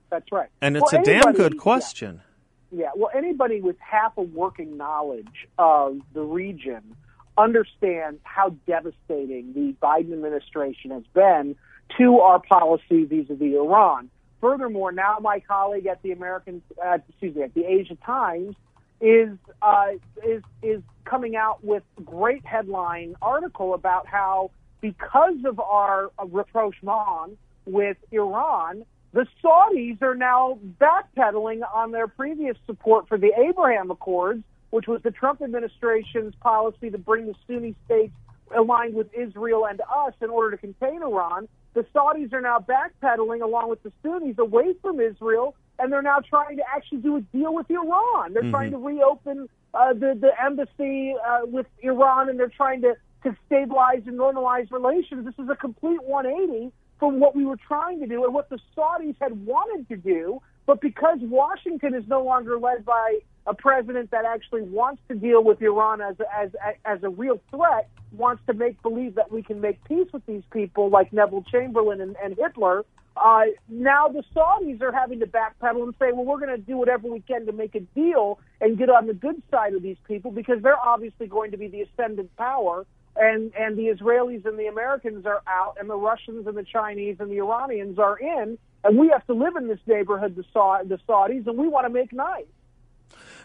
That's 0.08 0.32
right. 0.32 0.48
And 0.62 0.78
it's 0.78 0.90
Well, 0.90 1.02
a 1.02 1.04
damn 1.04 1.32
good 1.34 1.58
question. 1.58 2.22
Yeah, 2.22 2.25
well, 2.70 3.10
anybody 3.14 3.60
with 3.60 3.76
half 3.78 4.16
a 4.16 4.22
working 4.22 4.76
knowledge 4.76 5.48
of 5.58 5.98
the 6.12 6.22
region 6.22 6.96
understands 7.38 8.20
how 8.24 8.50
devastating 8.66 9.52
the 9.52 9.74
Biden 9.82 10.12
administration 10.12 10.90
has 10.90 11.04
been 11.14 11.56
to 11.98 12.20
our 12.20 12.40
policy 12.40 13.04
vis-a-vis 13.04 13.54
Iran. 13.54 14.10
Furthermore, 14.40 14.92
now 14.92 15.18
my 15.20 15.40
colleague 15.40 15.86
at 15.86 16.02
the 16.02 16.12
American, 16.12 16.62
uh, 16.84 16.98
excuse 17.08 17.34
me, 17.34 17.42
at 17.42 17.54
the 17.54 17.64
Asia 17.64 17.96
Times 18.04 18.54
is 19.00 19.36
uh, 19.62 19.88
is 20.26 20.42
is 20.62 20.82
coming 21.04 21.36
out 21.36 21.62
with 21.62 21.82
great 22.04 22.44
headline 22.44 23.14
article 23.20 23.74
about 23.74 24.06
how 24.06 24.50
because 24.80 25.36
of 25.44 25.60
our 25.60 26.10
rapprochement 26.18 27.38
with 27.66 27.96
Iran, 28.12 28.84
the 29.16 29.26
Saudis 29.42 30.02
are 30.02 30.14
now 30.14 30.58
backpedaling 30.78 31.62
on 31.74 31.90
their 31.90 32.06
previous 32.06 32.54
support 32.66 33.08
for 33.08 33.16
the 33.16 33.32
Abraham 33.48 33.90
Accords, 33.90 34.44
which 34.68 34.86
was 34.86 35.00
the 35.02 35.10
Trump 35.10 35.40
administration's 35.40 36.34
policy 36.34 36.90
to 36.90 36.98
bring 36.98 37.26
the 37.26 37.34
Sunni 37.46 37.74
states 37.86 38.12
aligned 38.54 38.92
with 38.94 39.08
Israel 39.14 39.66
and 39.66 39.80
us 39.80 40.12
in 40.20 40.28
order 40.28 40.50
to 40.50 40.58
contain 40.58 41.02
Iran. 41.02 41.48
The 41.72 41.86
Saudis 41.94 42.30
are 42.34 42.42
now 42.42 42.58
backpedaling 42.58 43.40
along 43.40 43.70
with 43.70 43.82
the 43.82 43.92
Sunnis 44.02 44.36
away 44.36 44.74
from 44.82 45.00
Israel, 45.00 45.54
and 45.78 45.90
they're 45.90 46.02
now 46.02 46.18
trying 46.18 46.58
to 46.58 46.64
actually 46.74 46.98
do 46.98 47.16
a 47.16 47.22
deal 47.22 47.54
with 47.54 47.70
Iran. 47.70 48.34
They're 48.34 48.50
trying 48.50 48.72
to 48.72 48.78
reopen 48.78 49.48
uh, 49.72 49.94
the 49.94 50.14
the 50.20 50.32
embassy 50.44 51.14
uh, 51.26 51.46
with 51.46 51.66
Iran, 51.82 52.28
and 52.28 52.38
they're 52.38 52.48
trying 52.48 52.82
to 52.82 52.96
to 53.22 53.34
stabilize 53.46 54.02
and 54.06 54.18
normalize 54.18 54.70
relations. 54.70 55.24
This 55.24 55.42
is 55.42 55.48
a 55.48 55.56
complete 55.56 56.02
180 56.02 56.70
from 56.98 57.20
what 57.20 57.36
we 57.36 57.44
were 57.44 57.58
trying 57.68 58.00
to 58.00 58.06
do 58.06 58.24
and 58.24 58.32
what 58.32 58.48
the 58.48 58.58
Saudis 58.76 59.16
had 59.20 59.46
wanted 59.46 59.88
to 59.88 59.96
do 59.96 60.40
but 60.66 60.80
because 60.80 61.18
Washington 61.22 61.94
is 61.94 62.04
no 62.08 62.22
longer 62.22 62.58
led 62.58 62.84
by 62.84 63.20
a 63.46 63.54
president 63.54 64.10
that 64.10 64.24
actually 64.24 64.62
wants 64.62 65.00
to 65.08 65.14
deal 65.14 65.42
with 65.42 65.62
Iran 65.62 66.00
as 66.00 66.16
as 66.36 66.50
as 66.84 67.02
a 67.04 67.08
real 67.08 67.40
threat, 67.50 67.88
wants 68.12 68.42
to 68.48 68.52
make 68.52 68.82
believe 68.82 69.14
that 69.14 69.30
we 69.30 69.42
can 69.42 69.60
make 69.60 69.82
peace 69.84 70.08
with 70.12 70.26
these 70.26 70.42
people 70.50 70.90
like 70.90 71.12
Neville 71.12 71.44
Chamberlain 71.50 72.00
and, 72.00 72.16
and 72.22 72.36
Hitler. 72.36 72.84
Uh, 73.16 73.44
now 73.68 74.08
the 74.08 74.22
Saudis 74.34 74.82
are 74.82 74.92
having 74.92 75.20
to 75.20 75.26
backpedal 75.26 75.84
and 75.84 75.94
say, 75.98 76.12
well, 76.12 76.24
we're 76.24 76.38
going 76.38 76.50
to 76.50 76.58
do 76.58 76.76
whatever 76.76 77.08
we 77.08 77.20
can 77.20 77.46
to 77.46 77.52
make 77.52 77.74
a 77.74 77.80
deal 77.80 78.38
and 78.60 78.76
get 78.76 78.90
on 78.90 79.06
the 79.06 79.14
good 79.14 79.40
side 79.50 79.72
of 79.72 79.82
these 79.82 79.96
people 80.06 80.30
because 80.30 80.60
they're 80.62 80.78
obviously 80.78 81.26
going 81.26 81.52
to 81.52 81.56
be 81.56 81.68
the 81.68 81.80
ascendant 81.82 82.34
power. 82.36 82.84
And, 83.18 83.52
and 83.58 83.76
the 83.78 83.84
Israelis 83.86 84.44
and 84.44 84.58
the 84.58 84.66
Americans 84.66 85.24
are 85.26 85.42
out, 85.46 85.76
and 85.80 85.88
the 85.88 85.96
Russians 85.96 86.46
and 86.46 86.56
the 86.56 86.64
Chinese 86.64 87.16
and 87.18 87.30
the 87.30 87.38
Iranians 87.38 87.98
are 87.98 88.18
in, 88.18 88.58
and 88.84 88.98
we 88.98 89.08
have 89.08 89.26
to 89.26 89.32
live 89.32 89.56
in 89.56 89.68
this 89.68 89.78
neighborhood, 89.86 90.36
the, 90.36 90.44
Sa- 90.52 90.82
the 90.82 90.98
Saudis, 91.08 91.46
and 91.46 91.56
we 91.56 91.66
want 91.66 91.86
to 91.86 91.90
make 91.90 92.12
nice. 92.12 92.44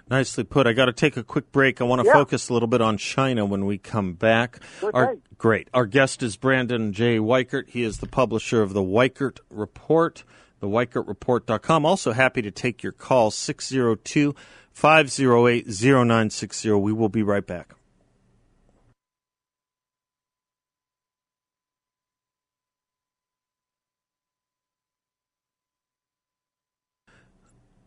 Nicely 0.09 0.43
put. 0.43 0.67
I 0.67 0.73
got 0.73 0.85
to 0.85 0.93
take 0.93 1.15
a 1.15 1.23
quick 1.23 1.51
break. 1.53 1.79
I 1.79 1.85
want 1.85 2.01
to 2.01 2.07
Yeah. 2.07 2.13
focus 2.13 2.49
a 2.49 2.53
little 2.53 2.67
bit 2.67 2.81
on 2.81 2.97
China 2.97 3.45
when 3.45 3.65
we 3.65 3.77
come 3.77 4.13
back. 4.13 4.59
Sure 4.79 4.91
Our, 4.93 5.15
great. 5.37 5.69
Our 5.73 5.85
guest 5.85 6.21
is 6.21 6.35
Brandon 6.35 6.91
J. 6.91 7.17
Weichert. 7.19 7.69
He 7.69 7.83
is 7.83 7.99
the 7.99 8.07
publisher 8.07 8.61
of 8.61 8.73
the 8.73 8.81
Weichert 8.81 9.37
Report, 9.49 10.23
the 10.59 10.67
WeichertReport.com. 10.67 11.85
Also 11.85 12.11
happy 12.11 12.41
to 12.41 12.51
take 12.51 12.83
your 12.83 12.91
call, 12.91 13.31
602 13.31 14.35
508 14.73 15.67
0960. 15.67 16.71
We 16.71 16.91
will 16.91 17.09
be 17.09 17.23
right 17.23 17.45
back. 17.45 17.73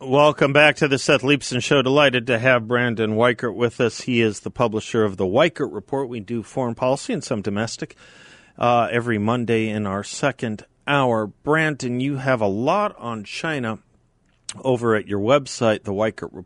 Welcome 0.06 0.52
back 0.52 0.76
to 0.76 0.88
the 0.88 0.98
Seth 0.98 1.22
Leibsohn 1.22 1.62
Show. 1.62 1.80
Delighted 1.80 2.26
to 2.26 2.38
have 2.38 2.68
Brandon 2.68 3.12
Weichert 3.12 3.54
with 3.54 3.80
us. 3.80 4.02
He 4.02 4.20
is 4.20 4.40
the 4.40 4.50
publisher 4.50 5.02
of 5.02 5.16
the 5.16 5.24
Weichert 5.24 5.72
Report. 5.72 6.10
We 6.10 6.20
do 6.20 6.42
foreign 6.42 6.74
policy 6.74 7.14
and 7.14 7.24
some 7.24 7.40
domestic 7.40 7.96
uh, 8.58 8.88
every 8.92 9.16
Monday 9.16 9.70
in 9.70 9.86
our 9.86 10.04
second 10.04 10.66
hour. 10.86 11.26
Brandon, 11.26 12.00
you 12.00 12.16
have 12.16 12.42
a 12.42 12.46
lot 12.46 12.94
on 12.98 13.24
China 13.24 13.78
over 14.62 14.94
at 14.94 15.08
your 15.08 15.20
website, 15.20 15.84
the 15.84 15.94
Weichert 15.94 16.44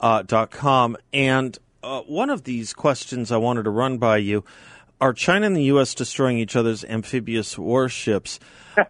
uh. 0.00 0.94
And 1.12 1.58
uh, 1.84 2.00
one 2.02 2.28
of 2.28 2.42
these 2.42 2.72
questions 2.72 3.30
I 3.30 3.36
wanted 3.36 3.62
to 3.62 3.70
run 3.70 3.98
by 3.98 4.16
you 4.16 4.42
are 5.00 5.12
China 5.12 5.46
and 5.46 5.56
the 5.56 5.64
U.S. 5.64 5.94
destroying 5.94 6.38
each 6.38 6.56
other's 6.56 6.84
amphibious 6.84 7.56
warships? 7.58 8.40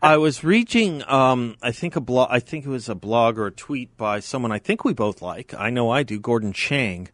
I 0.02 0.16
was 0.16 0.42
reading, 0.44 1.02
um, 1.06 1.56
I 1.62 1.72
think 1.72 1.96
a 1.96 2.00
blog, 2.00 2.28
I 2.30 2.40
think 2.40 2.64
it 2.64 2.68
was 2.70 2.88
a 2.88 2.94
blog 2.94 3.38
or 3.38 3.46
a 3.46 3.50
tweet 3.52 3.96
by 3.96 4.20
someone 4.20 4.52
I 4.52 4.58
think 4.58 4.84
we 4.84 4.94
both 4.94 5.20
like. 5.22 5.54
I 5.54 5.70
know 5.70 5.90
I 5.90 6.02
do, 6.02 6.18
Gordon 6.18 6.52
Chang. 6.52 7.08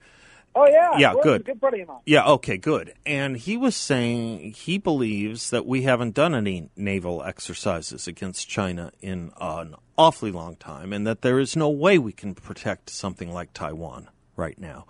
Oh 0.56 0.66
yeah, 0.68 0.96
Yeah, 0.96 1.12
Gordon's 1.14 1.24
good. 1.38 1.44
good 1.46 1.60
buddy 1.60 1.80
of 1.80 1.88
mine. 1.88 1.98
Yeah, 2.06 2.24
okay, 2.34 2.56
good. 2.56 2.94
And 3.04 3.36
he 3.36 3.56
was 3.56 3.74
saying 3.74 4.52
he 4.52 4.78
believes 4.78 5.50
that 5.50 5.66
we 5.66 5.82
haven't 5.82 6.14
done 6.14 6.32
any 6.32 6.70
naval 6.76 7.24
exercises 7.24 8.06
against 8.06 8.48
China 8.48 8.92
in 9.00 9.32
an 9.40 9.74
awfully 9.98 10.30
long 10.30 10.54
time, 10.54 10.92
and 10.92 11.04
that 11.08 11.22
there 11.22 11.40
is 11.40 11.56
no 11.56 11.68
way 11.68 11.98
we 11.98 12.12
can 12.12 12.34
protect 12.34 12.88
something 12.90 13.32
like 13.32 13.52
Taiwan 13.52 14.08
right 14.36 14.56
now. 14.56 14.86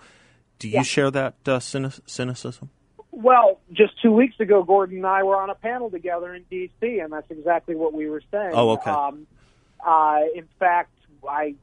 Do 0.59 0.69
you 0.69 0.75
Yeah. 0.75 0.83
share 0.83 1.11
that 1.11 1.35
uh, 1.47 1.59
cyni- 1.61 1.99
cynicism? 2.05 2.69
Well, 3.25 3.59
just 3.73 3.95
two 4.03 4.13
weeks 4.13 4.39
ago, 4.39 4.63
Gordon 4.63 4.99
and 4.99 5.07
I 5.07 5.23
were 5.23 5.41
on 5.41 5.49
a 5.49 5.55
panel 5.55 5.91
together 5.91 6.35
in 6.35 6.43
D.C., 6.51 6.99
and 6.99 7.11
that's 7.11 7.31
exactly 7.31 7.75
what 7.75 7.95
we 7.95 8.07
were 8.07 8.21
saying. 8.31 8.51
Oh, 8.53 8.73
okay. 8.73 8.91
Um, 8.91 9.27
uh, 9.83 10.21
in 10.35 10.47
fact, 10.59 10.91
I 11.27 11.55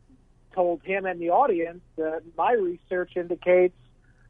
told 0.55 0.81
him 0.81 1.05
and 1.05 1.21
the 1.21 1.29
audience 1.29 1.81
that 1.97 2.23
my 2.35 2.53
research 2.53 3.11
indicates, 3.15 3.75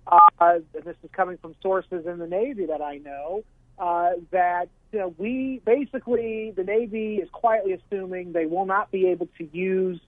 uh, 0.06 0.20
and 0.42 0.66
this 0.84 0.98
is 1.04 1.10
coming 1.14 1.38
from 1.38 1.56
sources 1.62 2.06
in 2.06 2.20
the 2.20 2.28
Navy 2.28 2.66
that 2.66 2.82
I 2.82 2.98
know, 2.98 3.46
uh, 3.80 4.10
that 4.32 4.68
you 4.92 5.00
know, 5.00 5.16
we 5.18 5.62
basically 5.66 6.52
the 6.54 6.66
Navy 6.66 7.16
is 7.16 7.30
quietly 7.30 7.72
assuming 7.72 8.34
they 8.34 8.46
will 8.46 8.66
not 8.66 8.92
be 8.92 9.08
able 9.08 9.30
to 9.38 9.48
use 9.54 10.02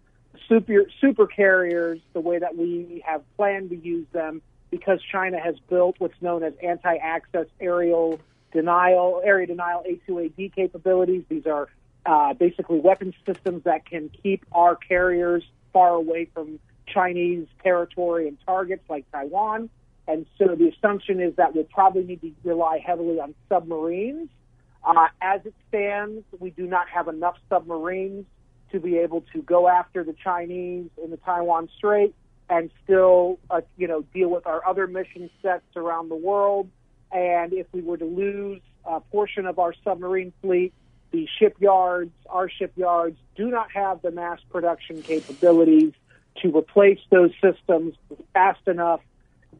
super 0.50 0.74
super 1.00 1.26
carriers 1.26 2.02
the 2.12 2.20
way 2.20 2.38
that 2.40 2.58
we 2.58 3.02
have 3.06 3.22
planned 3.38 3.70
to 3.70 3.78
use 3.78 4.08
them 4.12 4.42
because 4.74 5.00
China 5.04 5.40
has 5.40 5.54
built 5.70 5.98
what's 6.00 6.20
known 6.20 6.42
as 6.42 6.52
anti-access 6.64 7.46
aerial 7.62 8.20
denial, 8.52 9.22
area 9.24 9.46
denial 9.46 9.84
A2AD 9.88 10.56
capabilities. 10.56 11.24
These 11.30 11.46
are 11.46 11.68
uh, 12.08 12.34
basically 12.34 12.80
weapon 12.80 13.14
systems 13.24 13.66
that 13.66 13.86
can 13.86 14.10
keep 14.10 14.44
our 14.52 14.76
carriers 14.76 15.44
far 15.74 15.90
away 15.90 16.28
from 16.34 16.60
Chinese 16.88 17.46
territory 17.62 18.28
and 18.28 18.36
targets 18.48 18.82
like 18.90 19.06
Taiwan. 19.12 19.70
And 20.08 20.26
so 20.40 20.56
the 20.56 20.70
assumption 20.70 21.22
is 21.22 21.36
that 21.36 21.54
we'll 21.54 21.66
probably 21.66 22.04
need 22.06 22.22
to 22.22 22.34
rely 22.44 22.80
heavily 22.80 23.20
on 23.20 23.36
submarines. 23.50 24.30
Uh, 24.84 25.10
as 25.22 25.46
it 25.46 25.54
stands, 25.70 26.26
we 26.40 26.50
do 26.50 26.66
not 26.66 26.90
have 26.90 27.08
enough 27.08 27.36
submarines 27.48 28.26
to 28.72 28.80
be 28.80 28.98
able 28.98 29.22
to 29.34 29.44
go 29.44 29.68
after 29.68 30.04
the 30.04 30.14
Chinese 30.14 30.90
in 31.04 31.12
the 31.12 31.18
Taiwan 31.18 31.70
Strait 31.78 32.16
and 32.50 32.70
still, 32.84 33.40
uh, 33.50 33.62
you 33.78 33.88
know, 33.88 34.02
deal 34.14 34.30
with 34.30 34.46
our 34.46 34.66
other 34.66 34.88
mission 34.88 35.30
sets 35.42 35.66
around 35.76 36.10
the 36.10 36.16
world. 36.16 36.70
And 37.12 37.54
if 37.54 37.68
we 37.72 37.82
were 37.82 37.98
to 37.98 38.06
lose 38.06 38.62
a 38.86 39.00
portion 39.00 39.46
of 39.46 39.60
our 39.60 39.74
submarine 39.84 40.34
fleet, 40.42 40.74
the 41.12 41.28
shipyards, 41.40 42.12
our 42.30 42.50
shipyards, 42.50 43.18
do 43.36 43.50
not 43.50 43.72
have 43.72 44.02
the 44.02 44.12
mass 44.12 44.40
production 44.50 45.02
capabilities 45.04 45.94
to 46.42 46.56
replace 46.56 47.00
those 47.12 47.32
systems 47.40 47.96
fast 48.34 48.68
enough 48.68 49.02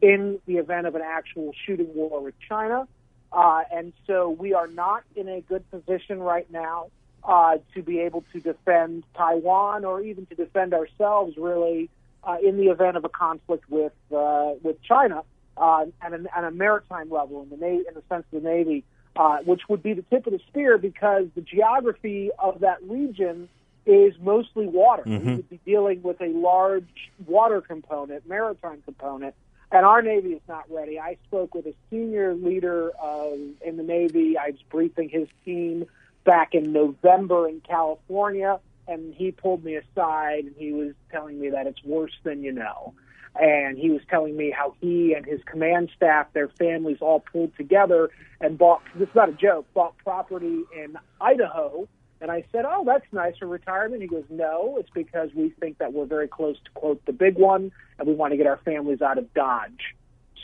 in 0.02 0.40
the 0.46 0.56
event 0.56 0.86
of 0.86 0.94
an 0.96 1.02
actual 1.02 1.52
shooting 1.64 1.94
war 1.94 2.20
with 2.22 2.34
China. 2.48 2.86
Uh, 3.32 3.62
and 3.72 3.92
so 4.06 4.30
we 4.30 4.52
are 4.52 4.66
not 4.66 5.02
in 5.16 5.28
a 5.28 5.40
good 5.40 5.68
position 5.70 6.20
right 6.20 6.50
now 6.50 6.86
uh, 7.22 7.56
to 7.74 7.82
be 7.82 8.00
able 8.00 8.24
to 8.32 8.40
defend 8.40 9.04
Taiwan 9.16 9.84
or 9.84 10.00
even 10.00 10.26
to 10.26 10.34
defend 10.34 10.74
ourselves, 10.74 11.36
really, 11.36 11.88
uh, 12.26 12.36
in 12.42 12.56
the 12.56 12.66
event 12.66 12.96
of 12.96 13.04
a 13.04 13.08
conflict 13.08 13.64
with 13.68 13.92
uh, 14.14 14.52
with 14.62 14.80
China 14.82 15.22
uh, 15.56 15.86
at, 16.00 16.12
a, 16.12 16.24
at 16.36 16.44
a 16.44 16.50
maritime 16.50 17.10
level 17.10 17.42
in 17.42 17.50
the 17.50 17.56
na- 17.56 17.66
in 17.88 17.94
the 17.94 18.02
sense 18.08 18.24
of 18.32 18.42
the 18.42 18.48
Navy, 18.48 18.84
uh, 19.16 19.38
which 19.38 19.62
would 19.68 19.82
be 19.82 19.92
the 19.92 20.02
tip 20.02 20.26
of 20.26 20.32
the 20.32 20.40
spear 20.48 20.78
because 20.78 21.26
the 21.34 21.40
geography 21.40 22.30
of 22.38 22.60
that 22.60 22.78
region 22.88 23.48
is 23.86 24.14
mostly 24.20 24.66
water. 24.66 25.02
We 25.04 25.34
would 25.36 25.50
be 25.50 25.60
dealing 25.66 26.02
with 26.02 26.20
a 26.20 26.28
large 26.28 27.10
water 27.26 27.60
component, 27.60 28.26
maritime 28.26 28.82
component, 28.82 29.34
and 29.70 29.84
our 29.84 30.00
Navy 30.00 30.30
is 30.30 30.40
not 30.48 30.64
ready. 30.70 30.98
I 30.98 31.18
spoke 31.26 31.54
with 31.54 31.66
a 31.66 31.74
senior 31.90 32.34
leader 32.34 32.92
uh, 33.02 33.32
in 33.64 33.76
the 33.76 33.82
Navy. 33.82 34.38
I 34.38 34.50
was 34.50 34.62
briefing 34.70 35.10
his 35.10 35.28
team 35.44 35.86
back 36.24 36.54
in 36.54 36.72
November 36.72 37.46
in 37.48 37.60
California, 37.60 38.58
and 38.86 39.14
he 39.14 39.32
pulled 39.32 39.64
me 39.64 39.76
aside 39.76 40.44
and 40.44 40.54
he 40.56 40.72
was 40.72 40.92
telling 41.10 41.40
me 41.40 41.50
that 41.50 41.66
it's 41.66 41.82
worse 41.84 42.14
than 42.22 42.42
you 42.42 42.52
know. 42.52 42.94
And 43.36 43.76
he 43.76 43.90
was 43.90 44.00
telling 44.08 44.36
me 44.36 44.54
how 44.56 44.74
he 44.80 45.12
and 45.12 45.26
his 45.26 45.40
command 45.44 45.90
staff, 45.96 46.32
their 46.34 46.48
families 46.48 46.98
all 47.00 47.20
pulled 47.20 47.56
together 47.56 48.10
and 48.40 48.56
bought, 48.56 48.82
this 48.96 49.08
is 49.08 49.14
not 49.14 49.28
a 49.28 49.32
joke, 49.32 49.66
bought 49.74 49.96
property 49.98 50.62
in 50.76 50.96
Idaho. 51.20 51.88
And 52.20 52.30
I 52.30 52.44
said, 52.52 52.64
Oh, 52.64 52.84
that's 52.86 53.04
nice 53.12 53.36
for 53.38 53.46
retirement. 53.46 54.02
He 54.02 54.08
goes, 54.08 54.24
No, 54.30 54.76
it's 54.78 54.90
because 54.94 55.30
we 55.34 55.50
think 55.60 55.78
that 55.78 55.92
we're 55.92 56.06
very 56.06 56.28
close 56.28 56.56
to, 56.64 56.70
quote, 56.74 57.04
the 57.06 57.12
big 57.12 57.36
one, 57.36 57.72
and 57.98 58.06
we 58.06 58.14
want 58.14 58.32
to 58.32 58.36
get 58.36 58.46
our 58.46 58.60
families 58.64 59.02
out 59.02 59.18
of 59.18 59.32
Dodge. 59.34 59.94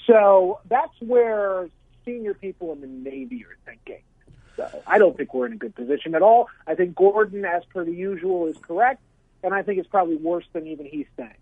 So 0.06 0.58
that's 0.68 0.92
where 1.00 1.68
senior 2.04 2.34
people 2.34 2.72
in 2.72 2.80
the 2.80 2.86
Navy 2.88 3.44
are 3.44 3.56
thinking. 3.64 4.02
I 4.86 4.98
don't 4.98 5.16
think 5.16 5.32
we're 5.34 5.46
in 5.46 5.52
a 5.54 5.56
good 5.56 5.74
position 5.74 6.14
at 6.14 6.22
all. 6.22 6.48
I 6.66 6.74
think 6.74 6.94
Gordon, 6.94 7.44
as 7.44 7.64
per 7.72 7.84
the 7.84 7.92
usual, 7.92 8.46
is 8.46 8.56
correct, 8.58 9.00
and 9.42 9.54
I 9.54 9.62
think 9.62 9.78
it's 9.78 9.88
probably 9.88 10.16
worse 10.16 10.44
than 10.52 10.66
even 10.66 10.86
he's 10.86 11.06
saying. 11.16 11.34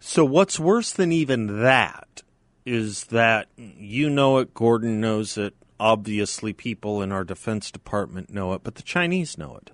So, 0.00 0.24
what's 0.24 0.58
worse 0.60 0.92
than 0.92 1.12
even 1.12 1.62
that 1.62 2.22
is 2.66 3.04
that 3.06 3.48
you 3.56 4.10
know 4.10 4.38
it, 4.38 4.54
Gordon 4.54 5.00
knows 5.00 5.36
it, 5.38 5.54
obviously, 5.78 6.52
people 6.52 7.02
in 7.02 7.12
our 7.12 7.24
Defense 7.24 7.70
Department 7.70 8.30
know 8.32 8.52
it, 8.54 8.62
but 8.62 8.74
the 8.76 8.82
Chinese 8.82 9.36
know 9.38 9.56
it. 9.56 9.70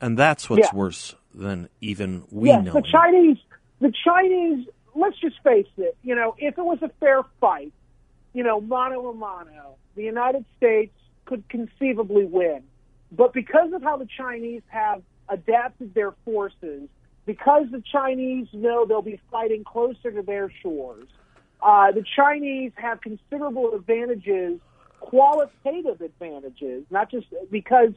And 0.00 0.16
that's 0.16 0.48
what's 0.48 0.68
Yeah. 0.72 0.76
worse 0.78 1.14
than 1.34 1.68
even 1.80 2.24
we 2.30 2.48
yes, 2.48 2.64
know. 2.64 2.72
the 2.72 2.78
it. 2.78 2.86
Chinese, 2.86 3.38
the 3.80 3.92
Chinese. 4.04 4.66
Let's 4.94 5.18
just 5.20 5.40
face 5.42 5.66
it. 5.76 5.96
You 6.02 6.14
know, 6.14 6.34
if 6.38 6.58
it 6.58 6.64
was 6.64 6.82
a 6.82 6.88
fair 7.00 7.22
fight, 7.40 7.72
you 8.32 8.42
know, 8.42 8.60
mano 8.60 9.08
a 9.10 9.14
mano, 9.14 9.76
the 9.94 10.02
United 10.02 10.44
States 10.56 10.94
could 11.28 11.48
conceivably 11.48 12.24
win. 12.24 12.62
But 13.12 13.32
because 13.32 13.72
of 13.74 13.82
how 13.82 13.98
the 13.98 14.08
Chinese 14.16 14.62
have 14.68 15.02
adapted 15.28 15.94
their 15.94 16.12
forces, 16.24 16.88
because 17.26 17.66
the 17.70 17.82
Chinese 17.92 18.48
know 18.52 18.86
they'll 18.86 19.02
be 19.02 19.20
fighting 19.30 19.62
closer 19.62 20.10
to 20.10 20.22
their 20.22 20.50
shores, 20.62 21.06
uh, 21.60 21.92
the 21.92 22.04
Chinese 22.16 22.72
have 22.76 23.00
considerable 23.02 23.74
advantages, 23.74 24.58
qualitative 25.00 26.00
advantages, 26.00 26.84
not 26.90 27.10
just 27.10 27.26
because 27.50 27.92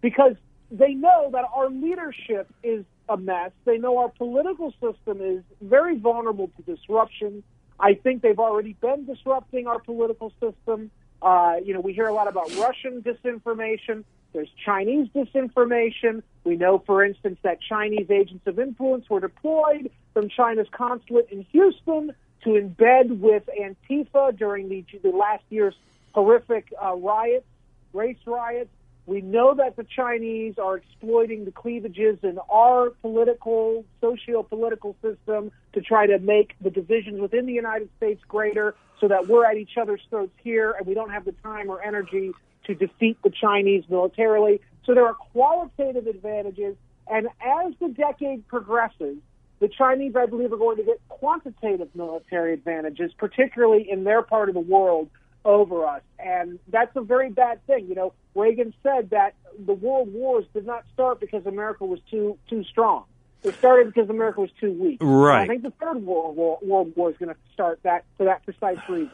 because 0.00 0.36
they 0.70 0.94
know 0.94 1.30
that 1.32 1.44
our 1.54 1.68
leadership 1.68 2.52
is 2.62 2.84
a 3.08 3.16
mess. 3.16 3.50
They 3.64 3.78
know 3.78 3.98
our 3.98 4.10
political 4.10 4.72
system 4.72 5.20
is 5.20 5.42
very 5.60 5.98
vulnerable 5.98 6.50
to 6.56 6.76
disruption. 6.76 7.42
I 7.80 7.94
think 7.94 8.22
they've 8.22 8.38
already 8.38 8.74
been 8.74 9.06
disrupting 9.06 9.66
our 9.66 9.80
political 9.80 10.32
system. 10.40 10.90
Uh, 11.22 11.56
you 11.64 11.74
know, 11.74 11.80
we 11.80 11.92
hear 11.92 12.06
a 12.06 12.14
lot 12.14 12.28
about 12.28 12.54
Russian 12.56 13.02
disinformation. 13.02 14.04
There's 14.32 14.50
Chinese 14.64 15.08
disinformation. 15.14 16.22
We 16.44 16.56
know, 16.56 16.82
for 16.84 17.04
instance, 17.04 17.38
that 17.42 17.60
Chinese 17.60 18.10
agents 18.10 18.46
of 18.46 18.58
influence 18.58 19.08
were 19.08 19.20
deployed 19.20 19.90
from 20.12 20.28
China's 20.28 20.68
consulate 20.70 21.28
in 21.30 21.42
Houston 21.52 22.12
to 22.44 22.50
embed 22.50 23.18
with 23.18 23.48
Antifa 23.58 24.36
during 24.36 24.68
the, 24.68 24.84
the 25.02 25.10
last 25.10 25.42
year's 25.48 25.74
horrific 26.12 26.72
uh, 26.82 26.94
riots, 26.94 27.46
race 27.92 28.18
riots. 28.26 28.70
We 29.06 29.20
know 29.20 29.54
that 29.54 29.76
the 29.76 29.84
Chinese 29.84 30.54
are 30.58 30.76
exploiting 30.76 31.44
the 31.44 31.52
cleavages 31.52 32.18
in 32.24 32.38
our 32.50 32.90
political, 33.02 33.84
socio-political 34.00 34.96
system 35.00 35.52
to 35.74 35.80
try 35.80 36.06
to 36.08 36.18
make 36.18 36.54
the 36.60 36.70
divisions 36.70 37.20
within 37.20 37.46
the 37.46 37.52
United 37.52 37.88
States 37.96 38.20
greater 38.26 38.74
so 39.00 39.06
that 39.06 39.28
we're 39.28 39.44
at 39.44 39.56
each 39.56 39.76
other's 39.80 40.00
throats 40.10 40.32
here 40.42 40.74
and 40.76 40.86
we 40.86 40.94
don't 40.94 41.10
have 41.10 41.24
the 41.24 41.34
time 41.42 41.70
or 41.70 41.80
energy 41.82 42.32
to 42.64 42.74
defeat 42.74 43.16
the 43.22 43.30
Chinese 43.30 43.84
militarily. 43.88 44.60
So 44.84 44.94
there 44.94 45.06
are 45.06 45.14
qualitative 45.14 46.08
advantages. 46.08 46.76
And 47.08 47.28
as 47.40 47.74
the 47.80 47.88
decade 47.90 48.48
progresses, 48.48 49.18
the 49.60 49.68
Chinese, 49.68 50.14
I 50.16 50.26
believe, 50.26 50.52
are 50.52 50.58
going 50.58 50.78
to 50.78 50.82
get 50.82 51.00
quantitative 51.08 51.88
military 51.94 52.52
advantages, 52.52 53.12
particularly 53.16 53.88
in 53.88 54.02
their 54.02 54.22
part 54.22 54.48
of 54.48 54.54
the 54.54 54.60
world, 54.60 55.08
over 55.46 55.86
us. 55.86 56.02
And 56.18 56.58
that's 56.68 56.94
a 56.96 57.00
very 57.00 57.30
bad 57.30 57.64
thing. 57.66 57.86
You 57.88 57.94
know, 57.94 58.12
Reagan 58.34 58.74
said 58.82 59.10
that 59.10 59.34
the 59.58 59.72
world 59.72 60.12
wars 60.12 60.44
did 60.52 60.66
not 60.66 60.84
start 60.92 61.20
because 61.20 61.46
America 61.46 61.86
was 61.86 62.00
too 62.10 62.36
too 62.50 62.64
strong. 62.64 63.04
It 63.42 63.54
started 63.54 63.94
because 63.94 64.10
America 64.10 64.40
was 64.40 64.50
too 64.60 64.72
weak. 64.72 64.98
Right. 65.00 65.42
And 65.42 65.50
I 65.50 65.54
think 65.54 65.62
the 65.62 65.84
third 65.84 66.04
world 66.04 66.36
war, 66.36 66.58
world 66.62 66.92
war 66.96 67.10
is 67.10 67.16
going 67.16 67.32
to 67.32 67.40
start 67.54 67.78
that 67.84 68.04
for 68.16 68.24
that 68.24 68.44
precise 68.44 68.78
reason. 68.88 69.10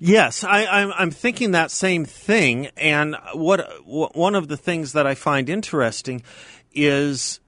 Yes, 0.00 0.44
I, 0.44 0.66
I'm, 0.66 0.92
I'm 0.92 1.10
thinking 1.10 1.52
that 1.52 1.70
same 1.70 2.04
thing. 2.04 2.66
And 2.76 3.16
what 3.32 3.66
one 3.86 4.34
of 4.34 4.48
the 4.48 4.56
things 4.56 4.92
that 4.92 5.06
I 5.06 5.14
find 5.14 5.48
interesting 5.48 6.22
is 6.74 7.40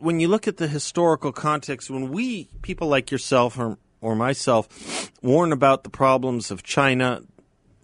when 0.00 0.20
you 0.20 0.28
look 0.28 0.46
at 0.46 0.58
the 0.58 0.68
historical 0.68 1.32
context, 1.32 1.88
when 1.88 2.10
we 2.10 2.48
people 2.60 2.88
like 2.88 3.10
yourself 3.10 3.58
or 3.58 3.78
or 4.00 4.14
myself 4.14 5.10
warn 5.22 5.52
about 5.52 5.84
the 5.84 5.90
problems 5.90 6.50
of 6.50 6.62
China, 6.62 7.22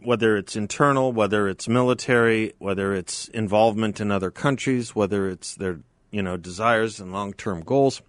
whether 0.02 0.36
it's 0.36 0.56
internal, 0.56 1.12
whether 1.12 1.48
it's 1.48 1.68
military, 1.68 2.52
whether 2.58 2.94
it's 2.94 3.28
involvement 3.28 4.00
in 4.00 4.10
other 4.10 4.30
countries, 4.30 4.94
whether 4.94 5.28
it's 5.28 5.54
their 5.54 5.80
you 6.10 6.22
know 6.22 6.36
desires 6.36 7.00
and 7.00 7.12
long 7.12 7.32
term 7.32 7.60
goals. 7.60 8.02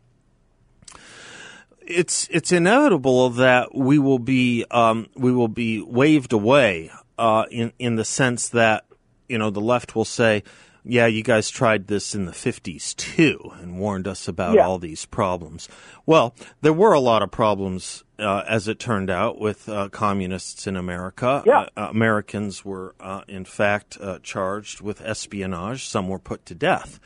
It's 1.82 2.28
it's 2.32 2.52
inevitable 2.52 3.30
that 3.32 3.74
we 3.74 3.98
will 3.98 4.20
be 4.20 4.66
um, 4.72 5.08
we 5.16 5.32
will 5.32 5.48
be 5.48 5.82
waved 5.82 6.34
away 6.34 6.92
uh, 7.18 7.46
in 7.50 7.74
in 7.80 7.96
the 7.96 8.06
sense 8.06 8.50
that 8.50 8.86
you 9.28 9.38
know 9.38 9.50
the 9.50 9.62
left 9.62 9.96
will 9.96 10.06
say 10.06 10.44
yeah, 10.90 11.08
you 11.08 11.24
guys 11.24 11.50
tried 11.50 11.88
this 11.88 12.16
in 12.16 12.26
the 12.26 12.32
50s 12.32 12.96
too 12.96 13.52
and 13.60 13.80
warned 13.80 14.08
us 14.08 14.28
about 14.28 14.56
yeah. 14.56 14.66
all 14.66 14.80
these 14.80 15.06
problems. 15.06 15.68
Well, 16.06 16.34
there 16.62 16.74
were 16.74 16.94
a 16.94 17.00
lot 17.00 17.22
of 17.22 17.30
problems, 17.30 18.04
uh, 18.18 18.44
as 18.48 18.68
it 18.68 18.80
turned 18.80 19.10
out, 19.10 19.40
with 19.40 19.68
uh, 19.68 19.90
communists 19.90 20.66
in 20.66 20.78
America. 20.78 21.44
Yeah. 21.46 21.68
Uh, 21.76 21.88
Americans 21.90 22.64
were, 22.64 22.96
uh, 23.00 23.22
in 23.28 23.46
fact, 23.46 23.98
uh, 24.00 24.20
charged 24.24 24.82
with 24.82 25.02
espionage. 25.02 25.86
Some 25.86 26.08
were 26.08 26.20
put 26.20 26.46
to 26.48 26.56
death. 26.56 27.00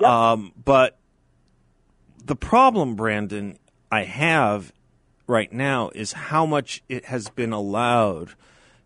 Yep. 0.00 0.10
Um, 0.10 0.52
but 0.62 0.98
the 2.22 2.36
problem, 2.36 2.96
Brandon, 2.96 3.58
I 3.90 4.04
have 4.04 4.72
right 5.26 5.52
now 5.52 5.90
is 5.94 6.12
how 6.12 6.44
much 6.44 6.82
it 6.88 7.06
has 7.06 7.30
been 7.30 7.52
allowed 7.52 8.34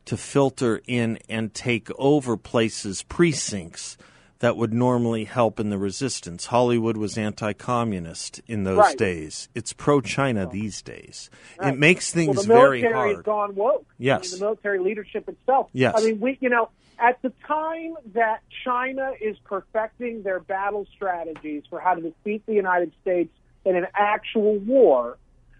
to 0.04 0.16
filter 0.16 0.80
in 0.86 1.18
and 1.28 1.52
take 1.52 1.88
over 1.98 2.36
places, 2.36 3.02
precincts 3.02 3.98
that 4.40 4.56
would 4.56 4.72
normally 4.72 5.24
help 5.24 5.60
in 5.60 5.70
the 5.70 5.78
resistance. 5.78 6.46
Hollywood 6.46 6.96
was 6.96 7.16
anti 7.16 7.52
communist 7.52 8.40
in 8.46 8.64
those 8.64 8.78
right. 8.78 8.98
days. 8.98 9.48
It's 9.54 9.72
pro 9.72 10.00
China 10.00 10.48
these 10.50 10.82
days. 10.82 11.30
Right. 11.58 11.72
It 11.72 11.78
makes 11.78 12.10
things 12.10 12.36
well, 12.36 12.42
the 12.42 12.48
very 12.48 12.82
military 12.82 12.94
hard. 12.94 13.16
has 13.16 13.24
gone 13.24 13.54
woke. 13.54 13.86
Yes. 13.98 14.18
I 14.18 14.22
mean, 14.22 14.38
the 14.40 14.44
military 14.46 14.78
leadership 14.80 15.28
itself. 15.28 15.68
Yes. 15.72 15.94
I 15.96 16.04
mean, 16.04 16.20
we, 16.20 16.38
you 16.40 16.48
know, 16.48 16.70
at 16.98 17.20
the 17.22 17.32
time 17.46 17.94
that 18.14 18.42
China 18.64 19.12
is 19.20 19.36
perfecting 19.44 20.22
their 20.22 20.40
battle 20.40 20.86
strategies 20.94 21.62
for 21.68 21.78
how 21.78 21.94
to 21.94 22.00
defeat 22.00 22.44
the 22.46 22.54
United 22.54 22.92
States 23.02 23.32
in 23.64 23.76
an 23.76 23.86
actual 23.94 24.58
war, 24.58 25.18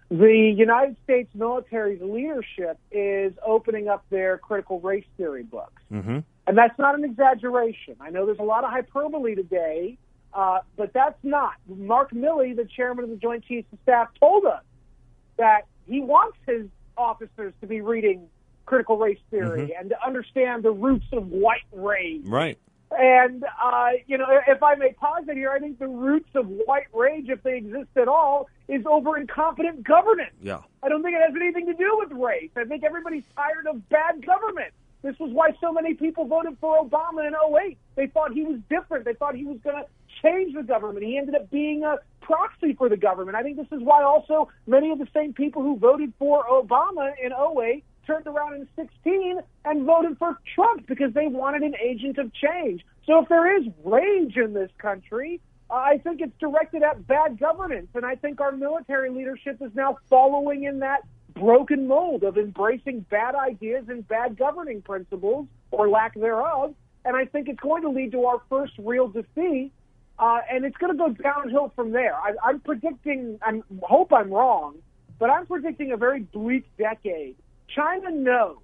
the 0.09 0.53
United 0.55 0.97
States 1.03 1.29
military's 1.33 2.01
leadership 2.01 2.79
is 2.91 3.33
opening 3.45 3.87
up 3.87 4.03
their 4.09 4.37
critical 4.37 4.79
race 4.81 5.05
theory 5.17 5.43
books. 5.43 5.81
Mm-hmm. 5.91 6.19
And 6.47 6.57
that's 6.57 6.77
not 6.79 6.95
an 6.95 7.03
exaggeration. 7.03 7.95
I 7.99 8.09
know 8.09 8.25
there's 8.25 8.39
a 8.39 8.43
lot 8.43 8.63
of 8.63 8.71
hyperbole 8.71 9.35
today, 9.35 9.97
uh, 10.33 10.59
but 10.75 10.91
that's 10.93 11.23
not. 11.23 11.53
Mark 11.67 12.11
Milley, 12.11 12.55
the 12.55 12.65
chairman 12.65 13.03
of 13.03 13.09
the 13.09 13.15
Joint 13.15 13.45
Chiefs 13.45 13.67
of 13.71 13.79
Staff, 13.83 14.09
told 14.19 14.45
us 14.45 14.63
that 15.37 15.61
he 15.87 16.01
wants 16.01 16.37
his 16.47 16.67
officers 16.97 17.53
to 17.61 17.67
be 17.67 17.81
reading 17.81 18.27
critical 18.65 18.97
race 18.97 19.19
theory 19.29 19.67
Mhm. 19.67 19.79
and 19.79 19.89
to 19.89 20.05
understand 20.05 20.63
the 20.63 20.71
roots 20.71 21.05
of 21.13 21.29
white 21.31 21.63
rage. 21.73 22.25
Right. 22.25 22.57
And, 22.97 23.45
uh, 23.61 23.91
you 24.07 24.17
know, 24.17 24.25
if 24.47 24.61
I 24.61 24.75
may 24.75 24.93
posit 24.93 25.35
here, 25.37 25.51
I 25.51 25.59
think 25.59 25.79
the 25.79 25.87
roots 25.87 26.29
of 26.35 26.47
white 26.65 26.87
rage, 26.93 27.29
if 27.29 27.41
they 27.43 27.57
exist 27.57 27.89
at 27.95 28.07
all, 28.07 28.49
is 28.67 28.85
over 28.85 29.17
incompetent 29.17 29.83
governance. 29.83 30.35
Yeah. 30.41 30.59
I 30.83 30.89
don't 30.89 31.01
think 31.01 31.15
it 31.15 31.21
has 31.21 31.35
anything 31.35 31.67
to 31.67 31.73
do 31.73 31.97
with 31.99 32.11
race. 32.11 32.51
I 32.55 32.65
think 32.65 32.83
everybody's 32.83 33.23
tired 33.35 33.67
of 33.67 33.87
bad 33.89 34.25
government. 34.25 34.73
This 35.01 35.17
was 35.19 35.31
why 35.31 35.51
so 35.59 35.71
many 35.71 35.93
people 35.95 36.25
voted 36.25 36.57
for 36.61 36.83
Obama 36.83 37.27
in 37.27 37.33
08. 37.33 37.77
They 37.95 38.07
thought 38.07 38.33
he 38.33 38.43
was 38.43 38.59
different. 38.69 39.05
They 39.05 39.13
thought 39.13 39.35
he 39.35 39.45
was 39.45 39.57
going 39.63 39.77
to 39.77 39.85
change 40.21 40.53
the 40.53 40.63
government. 40.63 41.05
He 41.05 41.17
ended 41.17 41.35
up 41.35 41.49
being 41.49 41.83
a 41.83 41.97
proxy 42.21 42.73
for 42.73 42.87
the 42.87 42.97
government. 42.97 43.35
I 43.35 43.43
think 43.43 43.57
this 43.57 43.71
is 43.71 43.81
why 43.81 44.03
also 44.03 44.49
many 44.67 44.91
of 44.91 44.99
the 44.99 45.07
same 45.13 45.33
people 45.33 45.63
who 45.63 45.77
voted 45.77 46.13
for 46.19 46.45
Obama 46.45 47.11
in 47.23 47.31
08 47.31 47.83
turned 48.05 48.27
around 48.27 48.53
in 48.53 48.67
16 48.75 49.39
and 49.65 49.85
voted 49.85 50.17
for 50.17 50.37
Trump 50.55 50.87
because 50.87 51.13
they 51.13 51.27
wanted 51.27 51.63
an 51.63 51.75
agent 51.81 52.17
of 52.17 52.31
change. 52.33 52.85
So 53.05 53.23
if 53.23 53.29
there 53.29 53.57
is 53.57 53.67
rage 53.83 54.37
in 54.37 54.53
this 54.53 54.69
country, 54.77 55.41
uh, 55.69 55.75
I 55.75 55.97
think 55.97 56.21
it's 56.21 56.37
directed 56.39 56.83
at 56.83 57.07
bad 57.07 57.39
governance. 57.39 57.87
And 57.95 58.05
I 58.05 58.15
think 58.15 58.41
our 58.41 58.51
military 58.51 59.09
leadership 59.09 59.61
is 59.61 59.71
now 59.73 59.97
following 60.09 60.63
in 60.63 60.79
that 60.79 61.01
broken 61.41 61.87
mold 61.87 62.23
of 62.23 62.37
embracing 62.37 62.99
bad 63.09 63.33
ideas 63.35 63.85
and 63.89 64.07
bad 64.07 64.37
governing 64.37 64.81
principles 64.81 65.47
or 65.71 65.89
lack 65.89 66.13
thereof. 66.13 66.75
And 67.03 67.15
I 67.15 67.25
think 67.25 67.49
it's 67.49 67.59
going 67.59 67.81
to 67.81 67.89
lead 67.89 68.11
to 68.11 68.25
our 68.25 68.41
first 68.47 68.73
real 68.77 69.07
defeat. 69.07 69.71
Uh, 70.19 70.39
and 70.51 70.65
it's 70.65 70.77
going 70.77 70.91
to 70.95 70.97
go 70.97 71.09
downhill 71.09 71.73
from 71.75 71.91
there. 71.91 72.15
I, 72.15 72.33
I'm 72.43 72.59
predicting, 72.59 73.39
I 73.41 73.61
hope 73.81 74.13
I'm 74.13 74.29
wrong, 74.29 74.75
but 75.17 75.31
I'm 75.31 75.47
predicting 75.47 75.93
a 75.93 75.97
very 75.97 76.19
bleak 76.19 76.65
decade. 76.77 77.35
China 77.75 78.11
knows. 78.11 78.57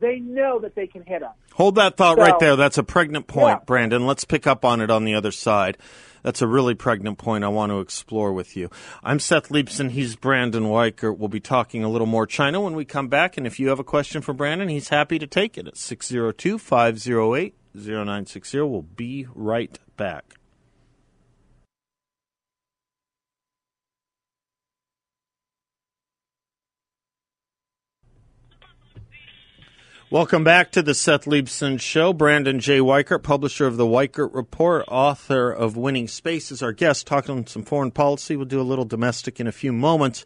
They 0.00 0.18
know 0.18 0.58
that 0.60 0.74
they 0.74 0.86
can 0.86 1.02
hit 1.02 1.22
us. 1.22 1.34
Hold 1.54 1.74
that 1.76 1.96
thought 1.96 2.16
So- 2.16 2.22
right 2.22 2.38
there. 2.38 2.56
That's 2.56 2.78
a 2.78 2.82
pregnant 2.82 3.26
point, 3.26 3.58
Yeah. 3.60 3.64
Brandon. 3.66 4.06
Let's 4.06 4.24
pick 4.24 4.46
up 4.46 4.64
on 4.64 4.80
it 4.80 4.90
on 4.90 5.04
the 5.04 5.14
other 5.14 5.30
side. 5.30 5.76
That's 6.22 6.42
a 6.42 6.46
really 6.46 6.74
pregnant 6.74 7.16
point 7.18 7.44
I 7.44 7.48
want 7.48 7.70
to 7.70 7.80
explore 7.80 8.32
with 8.32 8.56
you. 8.56 8.68
I'm 9.02 9.18
Seth 9.18 9.48
Leibsohn. 9.48 9.90
He's 9.90 10.16
Brandon 10.16 10.64
Weichert. 10.64 11.16
We'll 11.16 11.28
be 11.28 11.40
talking 11.40 11.82
a 11.82 11.88
little 11.88 12.06
more 12.06 12.26
China 12.26 12.60
when 12.60 12.74
we 12.74 12.84
come 12.84 13.08
back. 13.08 13.36
And 13.38 13.46
if 13.46 13.58
you 13.58 13.68
have 13.68 13.78
a 13.78 13.84
question 13.84 14.20
for 14.20 14.32
Brandon, 14.34 14.68
he's 14.68 14.88
happy 14.90 15.18
to 15.18 15.26
take 15.26 15.56
it 15.56 15.66
at 15.66 15.76
602 15.78 16.58
508 16.58 17.54
0960. 17.74 18.60
We'll 18.60 18.82
be 18.82 19.26
right 19.34 19.78
back. 19.96 20.34
Welcome 30.12 30.42
back 30.42 30.72
to 30.72 30.82
the 30.82 30.92
Seth 30.92 31.26
Leibsohn 31.26 31.78
Show. 31.78 32.12
Brandon 32.12 32.58
J. 32.58 32.80
Weichert, 32.80 33.22
publisher 33.22 33.68
of 33.68 33.76
the 33.76 33.86
Weichert 33.86 34.34
Report, 34.34 34.84
author 34.88 35.52
of 35.52 35.76
Winning 35.76 36.08
Space, 36.08 36.50
is 36.50 36.64
our 36.64 36.72
guest, 36.72 37.06
talking 37.06 37.36
on 37.36 37.46
some 37.46 37.62
foreign 37.62 37.92
policy. 37.92 38.34
We'll 38.34 38.46
do 38.46 38.60
a 38.60 38.62
little 38.62 38.84
domestic 38.84 39.38
in 39.38 39.46
a 39.46 39.52
few 39.52 39.72
moments, 39.72 40.24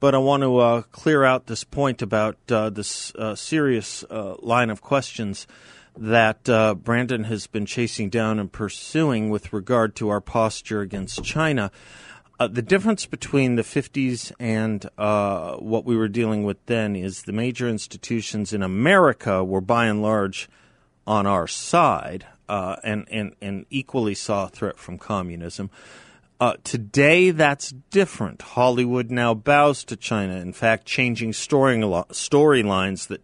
but 0.00 0.14
I 0.14 0.18
want 0.18 0.44
to 0.44 0.56
uh, 0.56 0.82
clear 0.92 1.24
out 1.24 1.46
this 1.46 1.62
point 1.62 2.00
about 2.00 2.38
uh, 2.50 2.70
this 2.70 3.14
uh, 3.16 3.34
serious 3.34 4.02
uh, 4.04 4.36
line 4.38 4.70
of 4.70 4.80
questions 4.80 5.46
that 5.94 6.48
uh, 6.48 6.74
Brandon 6.74 7.24
has 7.24 7.46
been 7.46 7.66
chasing 7.66 8.08
down 8.08 8.38
and 8.38 8.50
pursuing 8.50 9.28
with 9.28 9.52
regard 9.52 9.94
to 9.96 10.08
our 10.08 10.22
posture 10.22 10.80
against 10.80 11.22
China. 11.22 11.70
Uh, 12.42 12.48
the 12.48 12.60
difference 12.60 13.06
between 13.06 13.54
the 13.54 13.62
50s 13.62 14.32
and 14.40 14.90
uh, 14.98 15.54
what 15.58 15.84
we 15.84 15.96
were 15.96 16.08
dealing 16.08 16.42
with 16.42 16.56
then 16.66 16.96
is 16.96 17.22
the 17.22 17.32
major 17.32 17.68
institutions 17.68 18.52
in 18.52 18.64
America 18.64 19.44
were 19.44 19.60
by 19.60 19.86
and 19.86 20.02
large 20.02 20.48
on 21.06 21.24
our 21.24 21.46
side 21.46 22.26
uh, 22.48 22.74
and, 22.82 23.06
and, 23.12 23.36
and 23.40 23.64
equally 23.70 24.12
saw 24.12 24.46
a 24.46 24.48
threat 24.48 24.76
from 24.76 24.98
communism. 24.98 25.70
Uh, 26.40 26.54
today, 26.64 27.30
that's 27.30 27.70
different. 27.92 28.42
Hollywood 28.42 29.08
now 29.08 29.34
bows 29.34 29.84
to 29.84 29.96
China. 29.96 30.34
In 30.34 30.52
fact, 30.52 30.84
changing 30.84 31.34
story 31.34 31.76
storylines 31.76 33.06
that 33.06 33.22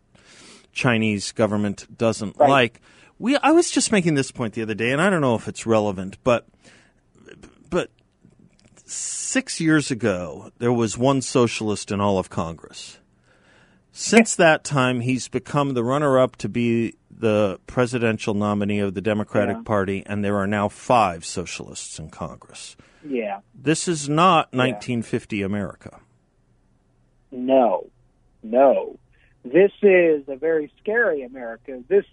Chinese 0.72 1.32
government 1.32 1.88
doesn't 1.98 2.36
Right. 2.36 2.48
like. 2.48 2.80
We, 3.18 3.36
I 3.38 3.50
was 3.50 3.72
just 3.72 3.90
making 3.90 4.14
this 4.14 4.30
point 4.30 4.54
the 4.54 4.62
other 4.62 4.74
day, 4.74 4.92
and 4.92 5.02
I 5.02 5.10
don't 5.10 5.22
know 5.22 5.34
if 5.34 5.48
it's 5.48 5.66
relevant, 5.66 6.18
but 6.22 6.46
six 8.90 9.60
years 9.60 9.90
ago, 9.90 10.50
there 10.58 10.72
was 10.72 10.96
one 10.96 11.22
socialist 11.22 11.90
in 11.90 12.00
all 12.00 12.18
of 12.18 12.30
Congress. 12.30 12.98
Since 13.92 14.36
that 14.36 14.64
time, 14.64 15.00
he's 15.00 15.28
become 15.28 15.74
the 15.74 15.82
runner 15.82 16.18
up 16.18 16.36
to 16.36 16.48
be 16.48 16.94
the 17.10 17.58
presidential 17.66 18.34
nominee 18.34 18.78
of 18.78 18.94
the 18.94 19.00
Democratic 19.00 19.56
Yeah. 19.56 19.62
Party, 19.62 20.02
and 20.06 20.24
there 20.24 20.36
are 20.36 20.46
now 20.46 20.68
five 20.68 21.24
socialists 21.24 21.98
in 21.98 22.10
Congress. 22.10 22.76
Yeah. 23.04 23.40
This 23.54 23.88
is 23.88 24.08
not 24.08 24.52
1950 24.52 25.42
America. 25.42 26.00
No, 27.30 27.90
no. 28.42 28.98
This 29.44 29.72
is 29.82 30.28
a 30.28 30.36
very 30.36 30.72
scary 30.80 31.22
America. 31.22 31.82
This, 31.88 32.04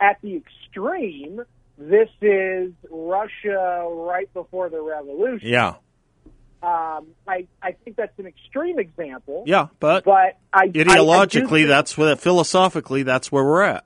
at 0.00 0.20
the 0.22 0.36
extreme, 0.36 1.42
this 1.78 2.08
is 2.20 2.72
Russia 2.90 3.86
right 3.90 4.32
before 4.32 4.68
the 4.68 4.80
revolution. 4.80 5.48
Yeah. 5.48 5.74
Um, 6.62 7.08
I, 7.28 7.46
I 7.62 7.72
think 7.84 7.96
that's 7.96 8.18
an 8.18 8.26
extreme 8.26 8.78
example. 8.78 9.44
Yeah, 9.46 9.68
but 9.78 10.04
But 10.04 10.12
I 10.12 10.36
I- 10.52 10.60
I 10.62 10.68
ideologically, 10.68 11.48
think- 11.50 11.68
that's 11.68 11.96
where, 11.98 12.16
philosophically, 12.16 13.02
that's 13.02 13.30
where 13.30 13.44
we're 13.44 13.62
at. 13.62 13.84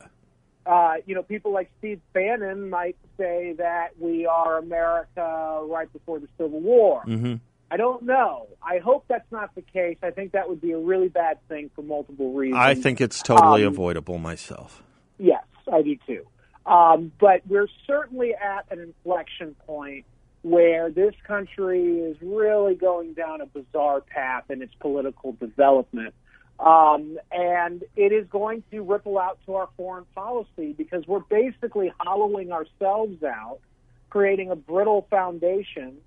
uh, 0.66 0.94
you 1.06 1.14
know, 1.16 1.22
people 1.22 1.52
like 1.52 1.68
Steve 1.78 2.00
Bannon 2.12 2.70
might 2.70 2.96
say 3.18 3.54
that 3.58 3.88
we 3.98 4.24
are 4.26 4.58
America 4.58 5.62
right 5.68 5.92
before 5.92 6.20
the 6.20 6.28
Civil 6.38 6.60
War. 6.60 7.02
hmm 7.02 7.34
I 7.72 7.76
don't 7.76 8.02
know. 8.02 8.48
I 8.62 8.78
hope 8.78 9.04
that's 9.08 9.30
not 9.30 9.54
the 9.54 9.62
case. 9.62 9.96
I 10.02 10.10
think 10.10 10.32
that 10.32 10.48
would 10.48 10.60
be 10.60 10.72
a 10.72 10.78
really 10.78 11.06
bad 11.08 11.38
thing 11.48 11.70
for 11.76 11.82
multiple 11.82 12.32
reasons. 12.32 12.58
I 12.60 12.74
think 12.74 13.00
it's 13.00 13.22
totally 13.22 13.64
Um, 13.64 13.72
avoidable 13.72 14.18
myself. 14.18 14.82
Yes, 15.18 15.44
I 15.72 15.82
do 15.82 15.96
too. 16.04 16.26
Um, 16.66 17.12
but 17.20 17.42
we're 17.46 17.68
certainly 17.86 18.34
at 18.34 18.66
an 18.72 18.80
inflection 18.80 19.54
point 19.68 20.04
where 20.42 20.90
this 20.90 21.14
country 21.26 21.98
is 21.98 22.16
really 22.22 22.74
going 22.74 23.12
down 23.12 23.40
a 23.40 23.46
bizarre 23.46 24.00
path 24.00 24.44
in 24.50 24.62
its 24.62 24.74
political 24.80 25.32
development. 25.32 26.14
Um, 26.58 27.18
and 27.32 27.82
it 27.96 28.12
is 28.12 28.26
going 28.28 28.62
to 28.70 28.82
ripple 28.82 29.18
out 29.18 29.38
to 29.46 29.54
our 29.54 29.68
foreign 29.76 30.04
policy 30.14 30.72
because 30.72 31.06
we're 31.06 31.20
basically 31.20 31.92
hollowing 31.98 32.52
ourselves 32.52 33.22
out, 33.22 33.60
creating 34.10 34.50
a 34.50 34.56
brittle 34.56 35.06
foundation 35.10 35.98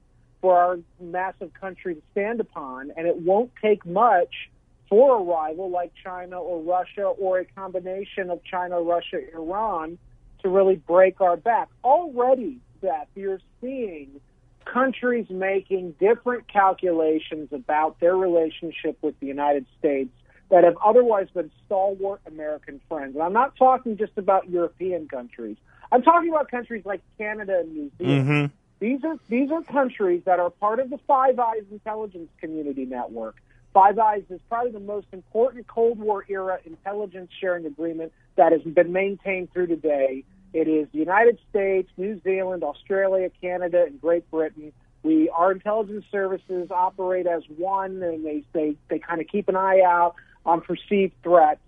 for 0.41 0.57
our 0.57 0.79
massive 0.99 1.53
country 1.53 1.95
to 1.95 2.01
stand 2.11 2.39
upon. 2.39 2.91
And 2.95 3.07
it 3.07 3.17
won't 3.17 3.51
take 3.61 3.85
much 3.85 4.49
for 4.89 5.17
a 5.17 5.23
rival 5.23 5.71
like 5.71 5.91
China 6.03 6.39
or 6.39 6.61
Russia 6.61 7.03
or 7.05 7.39
a 7.39 7.45
combination 7.45 8.29
of 8.29 8.43
China, 8.43 8.79
Russia, 8.79 9.19
Iran 9.33 9.97
to 10.43 10.49
really 10.49 10.75
break 10.75 11.19
our 11.19 11.37
back. 11.37 11.69
Already, 11.83 12.59
Seth, 12.83 13.07
you're 13.15 13.39
seeing 13.61 14.19
countries 14.65 15.25
making 15.29 15.95
different 15.99 16.47
calculations 16.47 17.49
about 17.51 17.99
their 17.99 18.15
relationship 18.15 18.97
with 19.01 19.19
the 19.19 19.27
United 19.27 19.65
States 19.79 20.09
that 20.49 20.63
have 20.63 20.77
otherwise 20.83 21.27
been 21.33 21.49
stalwart 21.65 22.21
American 22.27 22.79
friends. 22.87 23.15
And 23.15 23.23
I'm 23.23 23.33
not 23.33 23.55
talking 23.55 23.97
just 23.97 24.17
about 24.17 24.49
European 24.49 25.07
countries. 25.07 25.57
I'm 25.91 26.01
talking 26.01 26.29
about 26.29 26.51
countries 26.51 26.83
like 26.85 27.01
Canada 27.17 27.59
and 27.59 27.73
New 27.73 27.91
Zealand. 27.97 28.27
hmm 28.27 28.45
These 28.79 29.03
are 29.03 29.17
these 29.29 29.51
are 29.51 29.63
countries 29.63 30.23
that 30.25 30.39
are 30.39 30.49
part 30.49 30.79
of 30.79 30.89
the 30.89 30.99
Five 31.07 31.39
Eyes 31.39 31.63
intelligence 31.71 32.29
community 32.39 32.85
network. 32.85 33.35
Five 33.73 33.97
Eyes 33.97 34.23
is 34.29 34.39
probably 34.49 34.71
the 34.71 34.79
most 34.79 35.07
important 35.11 35.67
Cold 35.67 35.97
War 35.99 36.25
era 36.29 36.59
intelligence 36.65 37.31
sharing 37.39 37.65
agreement 37.65 38.11
that 38.35 38.51
has 38.51 38.61
been 38.61 38.91
maintained 38.91 39.51
through 39.51 39.67
today. 39.67 40.23
It 40.53 40.67
is 40.67 40.87
the 40.91 40.99
United 40.99 41.39
States, 41.49 41.89
New 41.97 42.21
Zealand, 42.23 42.63
Australia, 42.63 43.29
Canada, 43.41 43.83
and 43.87 43.99
Great 43.99 44.29
Britain. 44.29 44.71
We 45.01 45.29
our 45.29 45.51
intelligence 45.51 46.05
services 46.11 46.69
operate 46.71 47.27
as 47.27 47.43
one, 47.57 48.01
and 48.03 48.25
they 48.25 48.43
they, 48.53 48.75
they 48.87 48.99
kind 48.99 49.19
of 49.19 49.27
keep 49.27 49.49
an 49.49 49.55
eye 49.55 49.81
out 49.81 50.15
on 50.45 50.61
perceived 50.61 51.13
threats. 51.23 51.59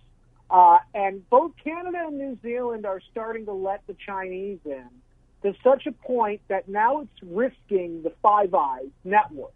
Uh, 0.50 0.78
and 0.94 1.28
both 1.30 1.52
Canada 1.64 2.06
and 2.08 2.18
New 2.18 2.38
Zealand 2.44 2.86
are 2.86 3.02
starting 3.12 3.46
to 3.46 3.54
let 3.54 3.86
the 3.88 3.96
Chinese 4.06 4.60
in 4.66 4.88
to 5.42 5.56
such 5.64 5.88
a 5.88 5.92
point 5.92 6.42
that 6.48 6.70
now 6.70 7.02
it's 7.02 7.24
risking 7.24 8.04
the 8.04 8.12
Five 8.22 8.54
Eyes 8.54 8.90
network. 9.04 9.54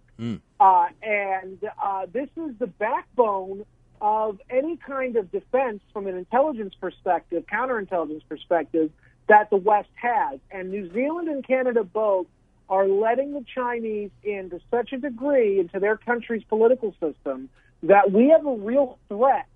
Uh, 0.60 0.88
and 1.02 1.60
uh, 1.82 2.06
this 2.12 2.30
is 2.36 2.52
the 2.60 2.68
backbone 2.68 3.66
of 4.02 4.40
any 4.50 4.78
kind 4.78 5.16
of 5.16 5.32
defense 5.32 5.82
from 5.94 6.08
an 6.08 6.18
intelligence 6.18 6.74
perspective, 6.80 7.44
counterintelligence 7.52 8.24
perspective, 8.28 8.92
that 9.30 9.50
the 9.50 9.58
West 9.58 9.90
has. 9.96 10.40
And 10.52 10.70
New 10.70 10.92
Zealand 10.94 11.30
and 11.30 11.46
Canada 11.46 11.84
both 11.84 12.28
are 12.70 12.88
letting 12.88 13.34
the 13.34 13.46
Chinese 13.56 14.12
in 14.24 14.50
to 14.50 14.60
such 14.70 14.92
a 14.92 14.98
degree 14.98 15.60
into 15.60 15.80
their 15.80 15.98
country's 15.98 16.44
political 16.44 16.94
system 17.00 17.50
that 17.84 18.12
we 18.12 18.30
have 18.30 18.46
a 18.46 18.56
real 18.56 19.00
threat 19.08 19.48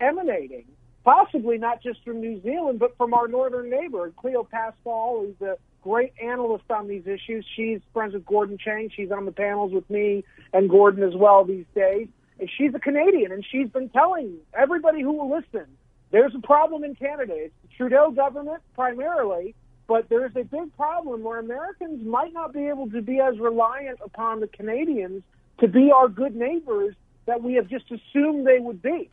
emanating, 0.00 0.64
possibly 1.04 1.56
not 1.56 1.82
just 1.82 2.02
from 2.04 2.20
New 2.20 2.42
Zealand, 2.42 2.78
but 2.78 2.96
from 2.96 3.14
our 3.14 3.28
northern 3.28 3.70
neighbor, 3.70 4.12
Cleo 4.16 4.42
Pascal, 4.42 5.24
who's 5.24 5.48
a 5.48 5.56
great 5.82 6.12
analyst 6.22 6.70
on 6.70 6.88
these 6.88 7.06
issues. 7.06 7.46
She's 7.56 7.80
friends 7.92 8.14
with 8.14 8.26
Gordon 8.26 8.58
Chang. 8.58 8.90
She's 8.94 9.10
on 9.10 9.24
the 9.24 9.32
panels 9.32 9.72
with 9.72 9.88
me 9.88 10.24
and 10.52 10.68
Gordon 10.68 11.02
as 11.02 11.14
well 11.14 11.44
these 11.44 11.66
days. 11.74 12.08
And 12.38 12.50
she's 12.56 12.74
a 12.74 12.78
Canadian, 12.78 13.32
and 13.32 13.44
she's 13.50 13.68
been 13.68 13.90
telling 13.90 14.36
everybody 14.54 15.02
who 15.02 15.12
will 15.12 15.30
listen, 15.30 15.66
there's 16.10 16.34
a 16.34 16.40
problem 16.40 16.84
in 16.84 16.94
Canada. 16.94 17.34
It's 17.36 17.54
the 17.62 17.68
Trudeau 17.76 18.10
government 18.10 18.62
primarily, 18.74 19.54
but 19.86 20.08
there's 20.08 20.32
a 20.36 20.44
big 20.44 20.74
problem 20.76 21.22
where 21.22 21.38
Americans 21.38 22.04
might 22.06 22.32
not 22.32 22.52
be 22.52 22.68
able 22.68 22.90
to 22.90 23.02
be 23.02 23.20
as 23.20 23.38
reliant 23.38 23.98
upon 24.04 24.40
the 24.40 24.48
Canadians 24.48 25.22
to 25.60 25.68
be 25.68 25.92
our 25.92 26.08
good 26.08 26.34
neighbors 26.34 26.94
that 27.26 27.42
we 27.42 27.54
have 27.54 27.68
just 27.68 27.84
assumed 27.90 28.46
they 28.46 28.58
would 28.58 28.82
be. 28.82 29.10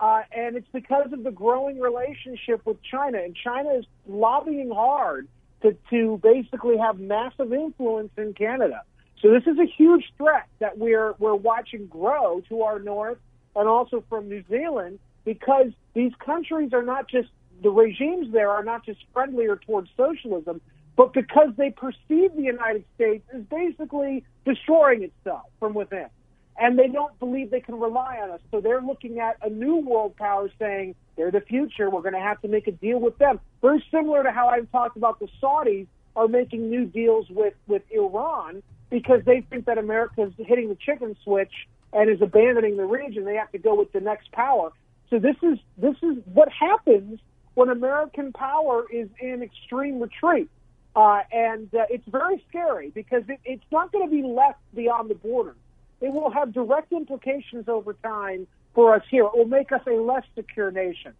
Uh, 0.00 0.22
and 0.32 0.56
it's 0.56 0.68
because 0.72 1.12
of 1.12 1.22
the 1.22 1.30
growing 1.30 1.78
relationship 1.78 2.64
with 2.64 2.82
China. 2.82 3.18
And 3.18 3.36
China 3.36 3.70
is 3.70 3.84
lobbying 4.06 4.70
hard 4.70 5.28
to, 5.62 5.76
to 5.90 6.18
basically 6.22 6.78
have 6.78 6.98
massive 6.98 7.52
influence 7.52 8.10
in 8.16 8.32
Canada. 8.32 8.82
So 9.20 9.30
this 9.30 9.42
is 9.46 9.58
a 9.58 9.66
huge 9.66 10.04
threat 10.16 10.46
that 10.58 10.78
we're, 10.78 11.14
we're 11.18 11.34
watching 11.34 11.86
grow 11.86 12.40
to 12.48 12.62
our 12.62 12.78
north 12.78 13.18
and 13.54 13.68
also 13.68 14.02
from 14.08 14.28
New 14.28 14.42
Zealand 14.48 14.98
because 15.24 15.72
these 15.94 16.12
countries 16.24 16.72
are 16.72 16.82
not 16.82 17.08
just, 17.08 17.28
the 17.62 17.70
regimes 17.70 18.32
there 18.32 18.50
are 18.50 18.64
not 18.64 18.84
just 18.84 19.00
friendlier 19.12 19.56
towards 19.56 19.90
socialism, 19.96 20.60
but 20.96 21.12
because 21.12 21.50
they 21.56 21.70
perceive 21.70 22.34
the 22.36 22.42
United 22.42 22.84
States 22.94 23.24
as 23.34 23.42
basically 23.44 24.24
destroying 24.44 25.02
itself 25.02 25.44
from 25.58 25.74
within 25.74 26.08
and 26.60 26.78
they 26.78 26.88
don't 26.88 27.18
believe 27.18 27.50
they 27.50 27.60
can 27.60 27.80
rely 27.80 28.18
on 28.22 28.30
us. 28.30 28.40
So 28.50 28.60
they're 28.60 28.82
looking 28.82 29.18
at 29.18 29.38
a 29.42 29.48
new 29.48 29.76
world 29.76 30.14
power 30.16 30.50
saying 30.58 30.94
they're 31.16 31.30
the 31.30 31.40
future. 31.40 31.88
We're 31.88 32.02
going 32.02 32.14
to 32.14 32.20
have 32.20 32.40
to 32.42 32.48
make 32.48 32.66
a 32.66 32.72
deal 32.72 33.00
with 33.00 33.16
them. 33.16 33.40
Very 33.62 33.82
similar 33.90 34.22
to 34.22 34.30
how 34.30 34.48
I've 34.48 34.70
talked 34.70 34.98
about 34.98 35.18
the 35.20 35.28
Saudis 35.42 35.86
are 36.14 36.28
making 36.28 36.68
new 36.68 36.84
deals 36.84 37.30
with, 37.30 37.54
with 37.66 37.82
Iran 37.90 38.62
because 38.90 39.22
they 39.24 39.40
think 39.40 39.64
that 39.64 39.78
America 39.78 40.22
is 40.22 40.32
hitting 40.36 40.68
the 40.68 40.74
chicken 40.74 41.16
switch 41.24 41.66
and 41.94 42.10
is 42.10 42.20
abandoning 42.20 42.76
the 42.76 42.84
region. 42.84 43.24
They 43.24 43.36
have 43.36 43.50
to 43.52 43.58
go 43.58 43.74
with 43.74 43.90
the 43.92 44.00
next 44.00 44.30
power. 44.32 44.70
So 45.10 45.18
this 45.18 45.36
is 45.42 45.58
this 45.76 45.96
is 46.02 46.18
what 46.32 46.48
happens 46.50 47.20
when 47.54 47.68
American 47.68 48.32
power 48.32 48.86
is 48.90 49.08
in 49.20 49.42
extreme 49.42 50.00
retreat. 50.00 50.48
Uh, 50.96 51.20
and 51.30 51.72
uh, 51.72 51.84
it's 51.88 52.06
very 52.08 52.44
scary 52.48 52.90
because 52.90 53.22
it, 53.28 53.38
it's 53.44 53.64
not 53.70 53.92
going 53.92 54.04
to 54.04 54.10
be 54.10 54.24
left 54.26 54.58
beyond 54.74 55.08
the 55.08 55.14
border 55.14 55.54
it 56.00 56.12
will 56.12 56.30
have 56.30 56.52
direct 56.52 56.92
implications 56.92 57.68
over 57.68 57.92
time 57.94 58.46
for 58.74 58.94
us 58.94 59.02
here. 59.10 59.24
It 59.24 59.36
will 59.36 59.46
make 59.46 59.72
us 59.72 59.82
a 59.86 59.92
less 59.92 60.24
secure 60.34 60.70
nation. 60.70 61.12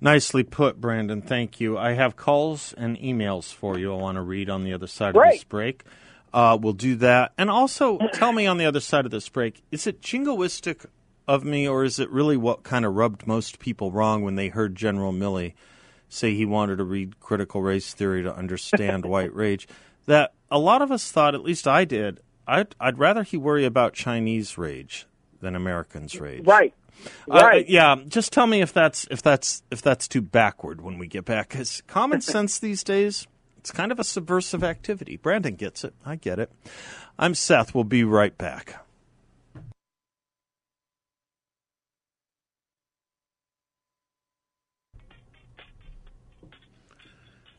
Nicely 0.00 0.42
put, 0.42 0.80
Brandon. 0.80 1.22
Thank 1.22 1.60
you. 1.60 1.78
I 1.78 1.92
have 1.92 2.16
calls 2.16 2.74
and 2.74 2.98
emails 2.98 3.52
for 3.52 3.78
you 3.78 3.92
I 3.92 3.96
want 3.96 4.16
to 4.16 4.22
read 4.22 4.50
on 4.50 4.64
the 4.64 4.72
other 4.72 4.86
side 4.86 5.16
of 5.16 5.22
this 5.22 5.44
break. 5.44 5.84
Uh, 6.32 6.58
we'll 6.60 6.72
do 6.72 6.96
that. 6.96 7.32
And 7.38 7.48
also, 7.48 7.98
tell 8.12 8.32
me 8.32 8.46
on 8.46 8.58
the 8.58 8.66
other 8.66 8.80
side 8.80 9.04
of 9.04 9.10
this 9.10 9.28
break 9.28 9.62
is 9.70 9.86
it 9.86 10.02
jingoistic 10.02 10.84
of 11.26 11.44
me, 11.44 11.66
or 11.68 11.84
is 11.84 11.98
it 11.98 12.10
really 12.10 12.36
what 12.36 12.62
kind 12.62 12.84
of 12.84 12.94
rubbed 12.94 13.26
most 13.26 13.58
people 13.58 13.90
wrong 13.90 14.22
when 14.22 14.36
they 14.36 14.48
heard 14.48 14.74
General 14.74 15.12
Milley 15.12 15.54
say 16.08 16.34
he 16.34 16.44
wanted 16.44 16.76
to 16.78 16.84
read 16.84 17.18
critical 17.20 17.62
race 17.62 17.92
theory 17.94 18.22
to 18.22 18.34
understand 18.34 19.04
white 19.06 19.34
rage? 19.34 19.66
That 20.06 20.32
a 20.50 20.58
lot 20.58 20.82
of 20.82 20.90
us 20.92 21.10
thought, 21.10 21.34
at 21.34 21.42
least 21.42 21.66
I 21.66 21.84
did, 21.84 22.20
I'd, 22.46 22.74
I'd 22.78 22.98
rather 22.98 23.22
he 23.22 23.36
worry 23.38 23.64
about 23.64 23.94
Chinese 23.94 24.58
rage 24.58 25.06
than 25.40 25.56
Americans' 25.56 26.20
rage. 26.20 26.46
Right. 26.46 26.74
Uh, 27.30 27.40
Right. 27.42 27.68
yeah, 27.68 27.96
just 28.06 28.32
tell 28.32 28.46
me 28.46 28.60
if 28.62 28.72
that's 28.72 29.06
if 29.10 29.20
that's 29.20 29.62
if 29.70 29.82
that's 29.82 30.06
too 30.08 30.22
backward 30.22 30.80
when 30.80 30.98
we 30.98 31.06
get 31.06 31.24
back. 31.24 31.48
Because 31.50 31.82
common 31.86 32.20
sense 32.22 32.58
these 32.58 32.84
days, 32.84 33.26
It's 33.58 33.70
kind 33.70 33.90
of 33.90 33.98
a 33.98 34.04
subversive 34.04 34.62
activity. 34.62 35.16
Brandon 35.16 35.54
gets 35.56 35.84
it. 35.84 35.94
I 36.04 36.16
get 36.16 36.38
it. 36.38 36.50
I'm 37.18 37.34
Seth. 37.34 37.74
We'll 37.74 37.84
be 37.84 38.04
right 38.04 38.36
back. 38.38 38.76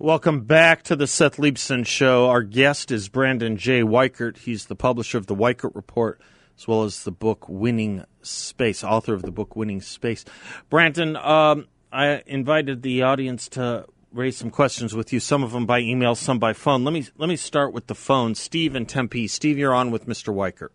Welcome 0.06 0.42
back 0.42 0.84
to 0.84 0.96
the 0.96 1.08
Seth 1.08 1.38
Leibsohn 1.38 1.84
Show. 1.84 2.28
Our 2.28 2.44
guest 2.44 2.92
is 2.92 3.10
Brandon 3.10 3.58
J. 3.58 3.82
Weichert. 3.82 4.38
He's 4.38 4.68
the 4.68 4.76
publisher 4.76 5.18
of 5.18 5.26
the 5.26 5.34
Weichert 5.34 5.74
Report, 5.74 6.22
as 6.56 6.68
well 6.68 6.84
as 6.84 7.06
the 7.06 7.12
book 7.12 7.50
Winning 7.50 8.06
Space, 8.22 8.84
author 8.84 9.16
of 9.16 9.24
the 9.24 9.32
book 9.32 9.56
Winning 9.56 9.82
Space. 9.82 10.24
Brandon, 10.70 11.16
um, 11.16 11.66
I 11.92 12.22
invited 12.28 12.84
the 12.84 13.02
audience 13.02 13.50
to 13.50 13.88
raise 14.12 14.38
some 14.38 14.52
questions 14.52 14.94
with 14.94 15.12
you. 15.12 15.20
Some 15.20 15.42
of 15.42 15.54
them 15.54 15.66
by 15.66 15.80
email, 15.80 16.14
some 16.14 16.38
by 16.38 16.54
phone. 16.54 16.84
Let 16.84 16.94
me 16.94 17.08
let 17.18 17.28
me 17.28 17.36
start 17.36 17.74
with 17.74 17.88
the 17.88 17.96
phone. 17.96 18.36
Steve 18.36 18.76
in 18.76 18.86
Tempe. 18.86 19.28
Steve, 19.28 19.58
you're 19.58 19.74
on 19.74 19.90
with 19.90 20.06
Mr. 20.06 20.32
Weichert. 20.32 20.70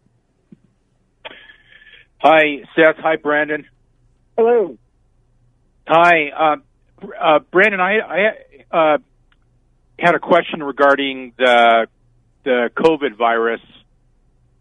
Hi, 2.18 2.64
Seth. 2.74 2.96
Hi, 2.96 3.14
Brandon. 3.14 3.64
Hello. 4.36 4.76
Hi, 5.86 6.30
uh, 6.30 6.56
uh, 7.16 7.38
Brandon. 7.52 7.78
I, 7.78 7.98
I 8.00 8.76
uh, 8.76 8.98
had 10.00 10.14
a 10.14 10.18
question 10.18 10.62
regarding 10.62 11.32
the 11.38 11.86
the 12.44 12.70
COVID 12.76 13.16
virus. 13.16 13.60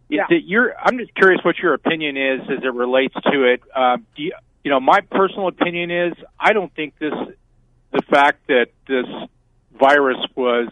Yeah. 0.09 0.23
Is 0.23 0.39
it 0.39 0.43
your, 0.45 0.73
I'm 0.77 0.97
just 0.97 1.13
curious 1.13 1.39
what 1.43 1.57
your 1.59 1.75
opinion 1.75 2.17
is 2.17 2.41
as 2.49 2.63
it 2.63 2.73
relates 2.73 3.13
to 3.13 3.43
it. 3.43 3.61
Uh, 3.73 3.97
do 4.15 4.23
you, 4.23 4.33
you 4.63 4.71
know, 4.71 4.79
my 4.79 5.01
personal 5.01 5.47
opinion 5.47 5.91
is 5.91 6.13
I 6.39 6.53
don't 6.53 6.73
think 6.75 6.97
this, 6.97 7.13
the 7.91 8.01
fact 8.09 8.47
that 8.47 8.67
this 8.87 9.05
virus 9.79 10.17
was 10.35 10.69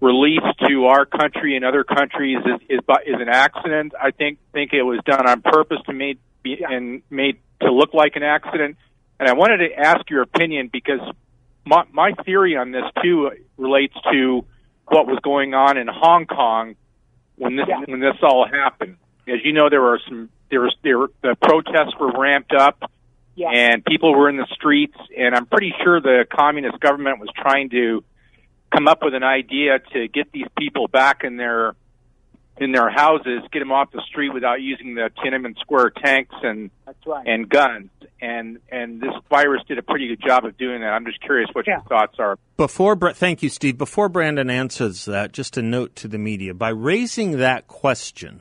released 0.00 0.58
to 0.66 0.86
our 0.86 1.04
country 1.04 1.56
and 1.56 1.64
other 1.64 1.84
countries 1.84 2.38
is 2.38 2.60
is, 2.68 2.80
is 3.06 3.20
an 3.20 3.28
accident. 3.28 3.92
I 4.00 4.10
think 4.10 4.38
think 4.52 4.72
it 4.72 4.82
was 4.82 5.00
done 5.04 5.28
on 5.28 5.42
purpose 5.42 5.78
to 5.86 5.92
made 5.92 6.18
be, 6.42 6.56
Yeah. 6.60 6.70
and 6.70 7.02
made 7.10 7.38
to 7.60 7.72
look 7.72 7.94
like 7.94 8.16
an 8.16 8.22
accident. 8.22 8.76
And 9.20 9.28
I 9.28 9.32
wanted 9.34 9.58
to 9.68 9.74
ask 9.74 10.08
your 10.08 10.22
opinion 10.22 10.70
because 10.72 11.00
my 11.68 11.84
my 11.92 12.12
theory 12.24 12.56
on 12.56 12.72
this 12.72 12.84
too 13.02 13.30
relates 13.56 13.94
to 14.12 14.44
what 14.88 15.06
was 15.06 15.18
going 15.22 15.54
on 15.54 15.76
in 15.76 15.86
Hong 15.86 16.26
Kong 16.26 16.74
when 17.36 17.56
this 17.56 17.66
Yeah. 17.68 17.80
when 17.86 18.00
this 18.00 18.16
all 18.22 18.46
happened. 18.46 18.96
As 19.28 19.44
you 19.44 19.52
know, 19.52 19.68
there 19.68 19.82
were 19.82 20.00
some 20.08 20.30
there 20.50 20.60
was 20.60 20.74
there 20.82 20.98
were, 20.98 21.10
the 21.22 21.36
protests 21.40 21.94
were 22.00 22.10
ramped 22.18 22.52
up 22.52 22.90
Yeah. 23.34 23.50
and 23.50 23.84
people 23.84 24.14
were 24.14 24.28
in 24.30 24.36
the 24.38 24.46
streets 24.52 24.96
and 25.16 25.34
I'm 25.34 25.46
pretty 25.46 25.74
sure 25.84 26.00
the 26.00 26.24
communist 26.30 26.80
government 26.80 27.20
was 27.20 27.28
trying 27.36 27.68
to 27.70 28.02
come 28.74 28.88
up 28.88 29.02
with 29.02 29.14
an 29.14 29.22
idea 29.24 29.78
to 29.92 30.08
get 30.08 30.32
these 30.32 30.46
people 30.58 30.88
back 30.88 31.22
in 31.24 31.36
their 31.36 31.74
in 32.60 32.72
their 32.72 32.90
houses, 32.90 33.40
get 33.52 33.60
them 33.60 33.72
off 33.72 33.90
the 33.92 34.02
street 34.08 34.30
without 34.34 34.60
using 34.60 34.94
the 34.94 35.10
Tiananmen 35.18 35.58
Square 35.60 35.90
tanks 36.02 36.34
and 36.42 36.70
That's 36.86 36.98
right. 37.06 37.26
and 37.26 37.48
guns. 37.48 37.90
And 38.20 38.58
and 38.70 39.00
this 39.00 39.12
virus 39.30 39.62
did 39.68 39.78
a 39.78 39.82
pretty 39.82 40.08
good 40.08 40.20
job 40.26 40.44
of 40.44 40.58
doing 40.58 40.80
that. 40.80 40.88
I'm 40.92 41.04
just 41.04 41.20
curious 41.20 41.48
what 41.52 41.66
Yeah. 41.68 41.74
your 41.74 41.82
thoughts 41.84 42.16
are. 42.18 42.36
Before, 42.56 42.96
Bra- 42.96 43.12
thank 43.12 43.42
you, 43.42 43.48
Steve. 43.48 43.78
Before 43.78 44.08
Brandon 44.08 44.50
answers 44.50 45.04
that, 45.04 45.32
just 45.32 45.56
a 45.56 45.62
note 45.62 45.94
to 45.96 46.08
the 46.08 46.18
media: 46.18 46.52
by 46.52 46.70
raising 46.70 47.38
that 47.38 47.68
question, 47.68 48.40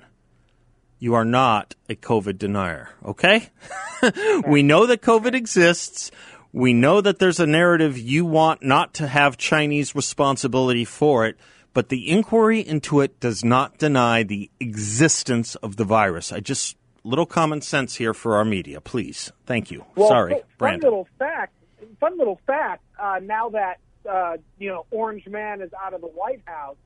you 0.98 1.14
are 1.14 1.26
not 1.26 1.76
a 1.88 1.96
COVID 1.96 2.40
denier. 2.40 2.90
Okay? 3.06 3.50
we 4.48 4.64
know 4.64 4.88
that 4.88 5.02
COVID 5.04 5.36
exists. 5.36 6.10
We 6.52 6.74
know 6.74 7.02
that 7.02 7.20
there's 7.20 7.40
a 7.40 7.46
narrative 7.46 8.00
you 8.00 8.26
want 8.26 8.64
not 8.64 8.96
to 8.96 9.08
have 9.08 9.38
Chinese 9.38 9.94
responsibility 9.94 10.86
for 10.86 11.28
it, 11.28 11.38
but 11.78 11.90
the 11.90 12.10
inquiry 12.10 12.60
into 12.60 13.02
it 13.02 13.20
does 13.20 13.46
not 13.46 13.78
deny 13.78 14.24
the 14.24 14.50
existence 14.60 15.54
of 15.58 15.76
the 15.76 15.84
virus. 15.84 16.34
I 16.34 16.40
just 16.40 16.76
little 17.04 17.28
common 17.28 17.62
sense 17.62 17.98
here 17.98 18.16
for 18.16 18.36
our 18.38 18.44
media, 18.44 18.82
please. 18.82 19.32
Thank 19.46 19.70
you. 19.70 19.86
Well, 19.96 20.08
Sorry, 20.08 20.34
fun 20.34 20.44
Brandon. 20.58 20.90
little 20.90 21.08
fact. 21.20 21.54
Fun 22.00 22.18
little 22.18 22.42
fact. 22.48 22.82
Uh, 23.00 23.20
now 23.22 23.50
that 23.50 23.78
uh, 24.10 24.38
you 24.58 24.70
know 24.70 24.88
Orange 24.90 25.28
Man 25.28 25.62
is 25.62 25.70
out 25.80 25.94
of 25.94 26.02
the 26.02 26.08
White 26.08 26.42
House, 26.46 26.78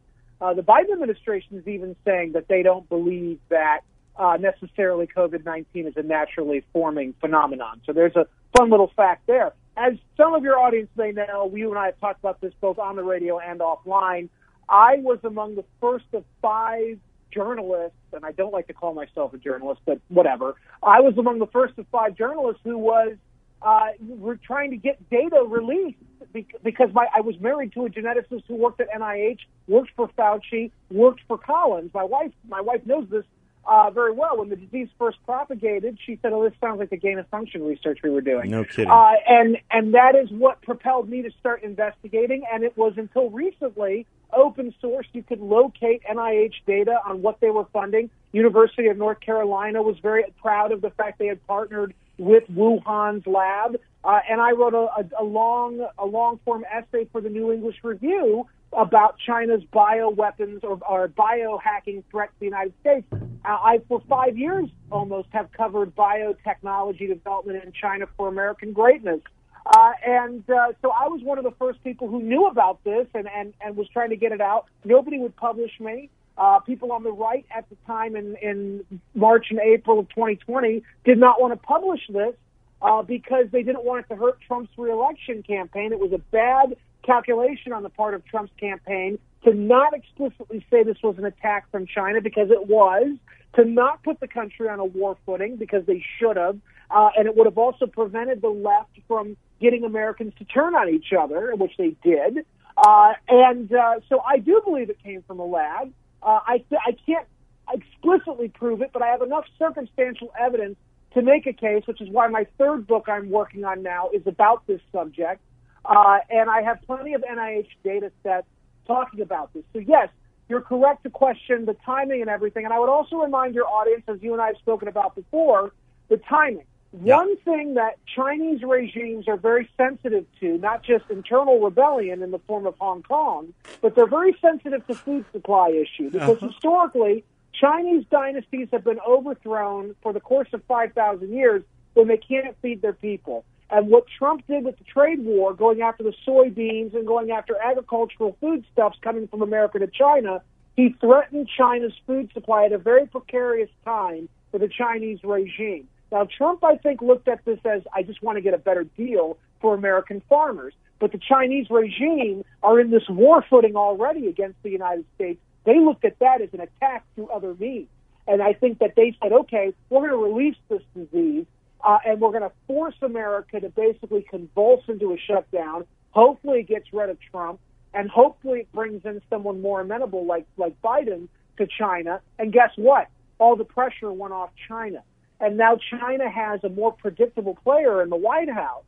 uh, 0.41 0.53
the 0.55 0.61
Biden 0.61 0.91
administration 0.91 1.57
is 1.57 1.65
even 1.69 1.95
saying 2.03 2.33
that 2.33 2.49
they 2.49 2.61
don't 2.61 2.89
believe 2.89 3.39
that 3.47 3.83
uh, 4.17 4.35
necessarily 4.41 5.07
COVID 5.07 5.45
nineteen 5.45 5.87
is 5.87 5.93
a 5.95 6.03
naturally 6.03 6.65
forming 6.73 7.13
phenomenon. 7.21 7.79
So 7.85 7.93
there's 7.93 8.17
a 8.17 8.27
fun 8.57 8.69
little 8.69 8.91
fact 8.93 9.25
there. 9.25 9.53
As 9.77 9.93
some 10.17 10.33
of 10.33 10.43
your 10.43 10.59
audience 10.59 10.89
may 10.97 11.13
know, 11.13 11.49
you 11.55 11.69
and 11.69 11.79
I 11.79 11.85
have 11.85 11.99
talked 12.01 12.19
about 12.19 12.41
this 12.41 12.51
both 12.59 12.77
on 12.77 12.97
the 12.97 13.03
radio 13.05 13.39
and 13.39 13.61
offline. 13.61 14.27
I 14.71 14.97
was 14.97 15.19
among 15.25 15.55
the 15.55 15.65
first 15.81 16.05
of 16.13 16.23
five 16.41 16.97
journalists, 17.31 17.97
and 18.13 18.25
I 18.25 18.31
don't 18.31 18.53
like 18.53 18.67
to 18.67 18.73
call 18.73 18.93
myself 18.93 19.33
a 19.33 19.37
journalist, 19.37 19.81
but 19.85 19.99
whatever. 20.07 20.55
I 20.81 21.01
was 21.01 21.17
among 21.17 21.39
the 21.39 21.47
first 21.47 21.77
of 21.77 21.85
five 21.91 22.15
journalists 22.15 22.61
who 22.63 22.77
was 22.77 23.17
uh, 23.61 23.89
were 23.99 24.37
trying 24.37 24.71
to 24.71 24.77
get 24.77 24.97
data 25.09 25.43
released 25.47 25.97
bec- 26.33 26.63
because 26.63 26.89
my, 26.93 27.05
I 27.15 27.21
was 27.21 27.39
married 27.39 27.73
to 27.73 27.85
a 27.85 27.89
geneticist 27.89 28.43
who 28.47 28.55
worked 28.55 28.81
at 28.81 28.89
NIH, 28.89 29.39
worked 29.67 29.91
for 29.95 30.09
Fauci, 30.17 30.71
worked 30.89 31.21
for 31.27 31.37
Collins. 31.37 31.91
My 31.93 32.03
wife, 32.03 32.31
my 32.47 32.61
wife 32.61 32.81
knows 32.85 33.07
this 33.11 33.25
uh, 33.65 33.89
very 33.91 34.11
well. 34.11 34.37
When 34.37 34.49
the 34.49 34.55
disease 34.55 34.89
first 34.97 35.17
propagated, 35.25 35.97
she 36.05 36.17
said, 36.21 36.33
"Oh, 36.33 36.43
this 36.43 36.53
sounds 36.59 36.79
like 36.79 36.89
the 36.89 36.97
gain 36.97 37.19
of 37.19 37.27
function 37.27 37.63
research 37.63 37.99
we 38.03 38.09
were 38.09 38.21
doing." 38.21 38.49
No 38.49 38.63
kidding. 38.63 38.89
Uh, 38.89 39.13
and 39.27 39.57
and 39.69 39.93
that 39.93 40.15
is 40.15 40.29
what 40.31 40.61
propelled 40.61 41.09
me 41.09 41.21
to 41.21 41.31
start 41.39 41.63
investigating. 41.63 42.43
And 42.51 42.63
it 42.63 42.75
was 42.77 42.93
until 42.97 43.29
recently 43.29 44.05
open 44.33 44.73
source. 44.81 45.07
You 45.13 45.23
could 45.23 45.39
locate 45.41 46.01
NIH 46.09 46.55
data 46.65 46.99
on 47.05 47.21
what 47.21 47.39
they 47.39 47.49
were 47.49 47.65
funding. 47.73 48.09
University 48.31 48.87
of 48.87 48.97
North 48.97 49.19
Carolina 49.19 49.81
was 49.81 49.97
very 49.99 50.23
proud 50.41 50.71
of 50.71 50.81
the 50.81 50.89
fact 50.91 51.19
they 51.19 51.27
had 51.27 51.45
partnered 51.47 51.93
with 52.17 52.43
Wuhan's 52.51 53.25
lab. 53.25 53.79
Uh, 54.03 54.19
and 54.29 54.41
I 54.41 54.51
wrote 54.51 54.73
a, 54.73 54.87
a, 55.01 55.23
a 55.23 55.23
long 55.23 55.85
a 55.97 56.05
long 56.05 56.39
form 56.43 56.65
essay 56.71 57.07
for 57.11 57.21
the 57.21 57.29
New 57.29 57.51
English 57.51 57.77
Review 57.83 58.47
about 58.73 59.15
China's 59.25 59.61
bioweapons 59.73 60.63
or, 60.63 60.79
or 60.87 61.07
biohacking 61.09 62.03
threat 62.09 62.29
to 62.29 62.39
the 62.39 62.45
United 62.45 62.73
States. 62.79 63.05
Uh, 63.11 63.47
I, 63.47 63.81
for 63.87 64.01
five 64.07 64.37
years 64.37 64.69
almost, 64.91 65.27
have 65.31 65.51
covered 65.51 65.95
biotechnology 65.95 67.07
development 67.07 67.63
in 67.63 67.71
China 67.73 68.05
for 68.15 68.27
American 68.27 68.71
greatness. 68.73 69.19
Uh, 69.65 69.91
and 70.05 70.49
uh, 70.49 70.73
so 70.81 70.91
I 70.91 71.07
was 71.07 71.21
one 71.23 71.37
of 71.37 71.43
the 71.43 71.51
first 71.59 71.83
people 71.83 72.07
who 72.07 72.21
knew 72.21 72.47
about 72.47 72.83
this 72.83 73.07
and, 73.13 73.27
and, 73.27 73.53
and 73.61 73.75
was 73.75 73.87
trying 73.89 74.09
to 74.09 74.15
get 74.15 74.31
it 74.31 74.41
out. 74.41 74.65
Nobody 74.83 75.19
would 75.19 75.35
publish 75.35 75.71
me. 75.79 76.09
Uh, 76.37 76.59
people 76.59 76.91
on 76.91 77.03
the 77.03 77.11
right 77.11 77.45
at 77.55 77.69
the 77.69 77.75
time 77.85 78.15
in, 78.15 78.35
in 78.41 78.85
March 79.13 79.47
and 79.49 79.59
April 79.59 79.99
of 79.99 80.09
2020 80.09 80.83
did 81.05 81.17
not 81.17 81.41
want 81.41 81.53
to 81.53 81.57
publish 81.57 82.01
this 82.09 82.33
uh, 82.81 83.01
because 83.01 83.45
they 83.51 83.63
didn't 83.63 83.83
want 83.83 84.05
it 84.05 84.13
to 84.13 84.19
hurt 84.19 84.39
Trump's 84.47 84.71
reelection 84.77 85.43
campaign. 85.43 85.91
It 85.91 85.99
was 85.99 86.13
a 86.13 86.17
bad 86.17 86.75
calculation 87.03 87.73
on 87.73 87.83
the 87.83 87.89
part 87.89 88.13
of 88.13 88.25
Trump's 88.25 88.53
campaign 88.59 89.19
to 89.43 89.53
not 89.53 89.93
explicitly 89.93 90.65
say 90.69 90.83
this 90.83 91.01
was 91.03 91.17
an 91.17 91.25
attack 91.25 91.69
from 91.71 91.87
China 91.87 92.21
because 92.21 92.49
it 92.51 92.67
was, 92.67 93.17
to 93.55 93.65
not 93.65 94.03
put 94.03 94.19
the 94.19 94.27
country 94.27 94.69
on 94.69 94.79
a 94.79 94.85
war 94.85 95.17
footing 95.25 95.57
because 95.57 95.85
they 95.85 96.03
should 96.19 96.37
have, 96.37 96.57
uh, 96.89 97.09
and 97.17 97.27
it 97.27 97.35
would 97.35 97.47
have 97.47 97.57
also 97.57 97.85
prevented 97.85 98.41
the 98.41 98.49
left 98.49 98.91
from 99.07 99.35
getting 99.59 99.83
Americans 99.83 100.33
to 100.37 100.45
turn 100.45 100.75
on 100.75 100.89
each 100.89 101.13
other, 101.17 101.53
which 101.55 101.73
they 101.77 101.95
did. 102.03 102.45
Uh, 102.77 103.13
and 103.27 103.71
uh, 103.73 103.99
so 104.09 104.21
I 104.21 104.37
do 104.37 104.61
believe 104.63 104.89
it 104.89 105.01
came 105.03 105.23
from 105.27 105.39
a 105.39 105.45
lab. 105.45 105.91
Uh, 106.23 106.39
I, 106.45 106.63
I 106.85 106.95
can't 107.05 107.27
explicitly 107.71 108.49
prove 108.49 108.81
it, 108.81 108.91
but 108.93 109.01
I 109.01 109.07
have 109.07 109.21
enough 109.21 109.45
circumstantial 109.57 110.31
evidence 110.39 110.77
to 111.13 111.21
make 111.21 111.45
a 111.47 111.53
case, 111.53 111.83
which 111.87 112.01
is 112.01 112.09
why 112.09 112.27
my 112.27 112.45
third 112.57 112.87
book 112.87 113.05
I'm 113.07 113.29
working 113.29 113.65
on 113.65 113.83
now 113.83 114.09
is 114.13 114.21
about 114.25 114.65
this 114.67 114.81
subject. 114.91 115.41
Uh, 115.83 116.19
and 116.29 116.49
I 116.49 116.61
have 116.61 116.79
plenty 116.85 117.13
of 117.13 117.21
NIH 117.21 117.67
data 117.83 118.11
sets 118.23 118.47
talking 118.87 119.21
about 119.21 119.53
this. 119.53 119.63
So, 119.73 119.79
yes, 119.79 120.09
you're 120.47 120.61
correct 120.61 121.03
to 121.03 121.09
question 121.09 121.65
the 121.65 121.75
timing 121.85 122.21
and 122.21 122.29
everything. 122.29 122.65
And 122.65 122.73
I 122.73 122.79
would 122.79 122.89
also 122.89 123.17
remind 123.17 123.55
your 123.55 123.67
audience, 123.67 124.03
as 124.07 124.21
you 124.21 124.33
and 124.33 124.41
I 124.41 124.47
have 124.47 124.57
spoken 124.57 124.87
about 124.87 125.15
before, 125.15 125.71
the 126.09 126.17
timing. 126.17 126.65
Yeah. 126.93 127.17
One 127.17 127.37
thing 127.37 127.75
that 127.75 127.97
Chinese 128.05 128.63
regimes 128.63 129.27
are 129.29 129.37
very 129.37 129.69
sensitive 129.77 130.25
to, 130.41 130.57
not 130.57 130.83
just 130.83 131.05
internal 131.09 131.59
rebellion 131.59 132.21
in 132.21 132.31
the 132.31 132.39
form 132.39 132.65
of 132.65 132.75
Hong 132.79 133.01
Kong, 133.01 133.53
but 133.81 133.95
they're 133.95 134.07
very 134.07 134.35
sensitive 134.41 134.85
to 134.87 134.95
food 134.95 135.25
supply 135.31 135.69
issue 135.69 136.09
because 136.09 136.37
uh-huh. 136.37 136.47
historically 136.49 137.23
Chinese 137.53 138.05
dynasties 138.11 138.67
have 138.73 138.83
been 138.83 138.99
overthrown 139.07 139.95
for 140.01 140.11
the 140.11 140.19
course 140.19 140.49
of 140.51 140.63
5,000 140.65 141.31
years 141.31 141.63
when 141.93 142.07
they 142.07 142.17
can't 142.17 142.57
feed 142.61 142.81
their 142.81 142.93
people. 142.93 143.45
And 143.69 143.87
what 143.87 144.05
Trump 144.17 144.45
did 144.47 144.65
with 144.65 144.77
the 144.77 144.83
trade 144.83 145.23
war, 145.23 145.53
going 145.53 145.81
after 145.81 146.03
the 146.03 146.13
soybeans 146.27 146.93
and 146.93 147.07
going 147.07 147.31
after 147.31 147.55
agricultural 147.57 148.35
foodstuffs 148.41 148.97
coming 149.01 149.29
from 149.29 149.41
America 149.41 149.79
to 149.79 149.87
China, 149.87 150.41
he 150.75 150.93
threatened 150.99 151.47
China's 151.57 151.93
food 152.05 152.31
supply 152.33 152.65
at 152.65 152.73
a 152.73 152.77
very 152.77 153.07
precarious 153.07 153.69
time 153.85 154.27
for 154.51 154.57
the 154.57 154.67
Chinese 154.67 155.19
regime. 155.23 155.87
Now, 156.11 156.27
Trump, 156.37 156.63
I 156.63 156.77
think, 156.77 157.01
looked 157.01 157.27
at 157.27 157.45
this 157.45 157.59
as 157.65 157.83
I 157.93 158.03
just 158.03 158.21
want 158.21 158.37
to 158.37 158.41
get 158.41 158.53
a 158.53 158.57
better 158.57 158.83
deal 158.83 159.37
for 159.61 159.73
American 159.73 160.21
farmers. 160.27 160.73
But 160.99 161.11
the 161.11 161.19
Chinese 161.19 161.67
regime 161.69 162.43
are 162.61 162.79
in 162.79 162.91
this 162.91 163.07
war 163.09 163.43
footing 163.49 163.75
already 163.75 164.27
against 164.27 164.61
the 164.63 164.69
United 164.69 165.05
States. 165.15 165.39
They 165.65 165.79
looked 165.79 166.05
at 166.05 166.19
that 166.19 166.41
as 166.41 166.49
an 166.53 166.61
attack 166.61 167.05
through 167.15 167.29
other 167.29 167.55
means. 167.55 167.87
And 168.27 168.41
I 168.41 168.53
think 168.53 168.79
that 168.79 168.95
they 168.95 169.15
said, 169.21 169.31
okay, 169.31 169.73
we're 169.89 170.07
going 170.07 170.11
to 170.11 170.33
release 170.33 170.57
this 170.69 170.81
disease 170.95 171.45
uh, 171.83 171.97
and 172.05 172.19
we're 172.21 172.29
going 172.29 172.43
to 172.43 172.51
force 172.67 172.95
America 173.01 173.59
to 173.59 173.69
basically 173.69 174.25
convulse 174.29 174.83
into 174.87 175.13
a 175.13 175.17
shutdown. 175.17 175.85
Hopefully, 176.11 176.59
it 176.59 176.67
gets 176.67 176.85
rid 176.93 177.09
of 177.09 177.17
Trump, 177.31 177.59
and 177.93 178.09
hopefully, 178.09 178.61
it 178.61 178.71
brings 178.71 179.03
in 179.05 179.21
someone 179.29 179.61
more 179.61 179.81
amenable 179.81 180.25
like 180.25 180.45
like 180.57 180.79
Biden 180.81 181.27
to 181.57 181.67
China. 181.67 182.21
And 182.37 182.51
guess 182.51 182.71
what? 182.75 183.07
All 183.39 183.55
the 183.55 183.65
pressure 183.65 184.11
went 184.11 184.33
off 184.33 184.49
China, 184.67 185.03
and 185.41 185.57
now 185.57 185.75
China 185.89 186.29
has 186.29 186.63
a 186.63 186.69
more 186.69 186.93
predictable 186.93 187.57
player 187.63 188.01
in 188.01 188.09
the 188.09 188.15
White 188.15 188.49
House. 188.49 188.83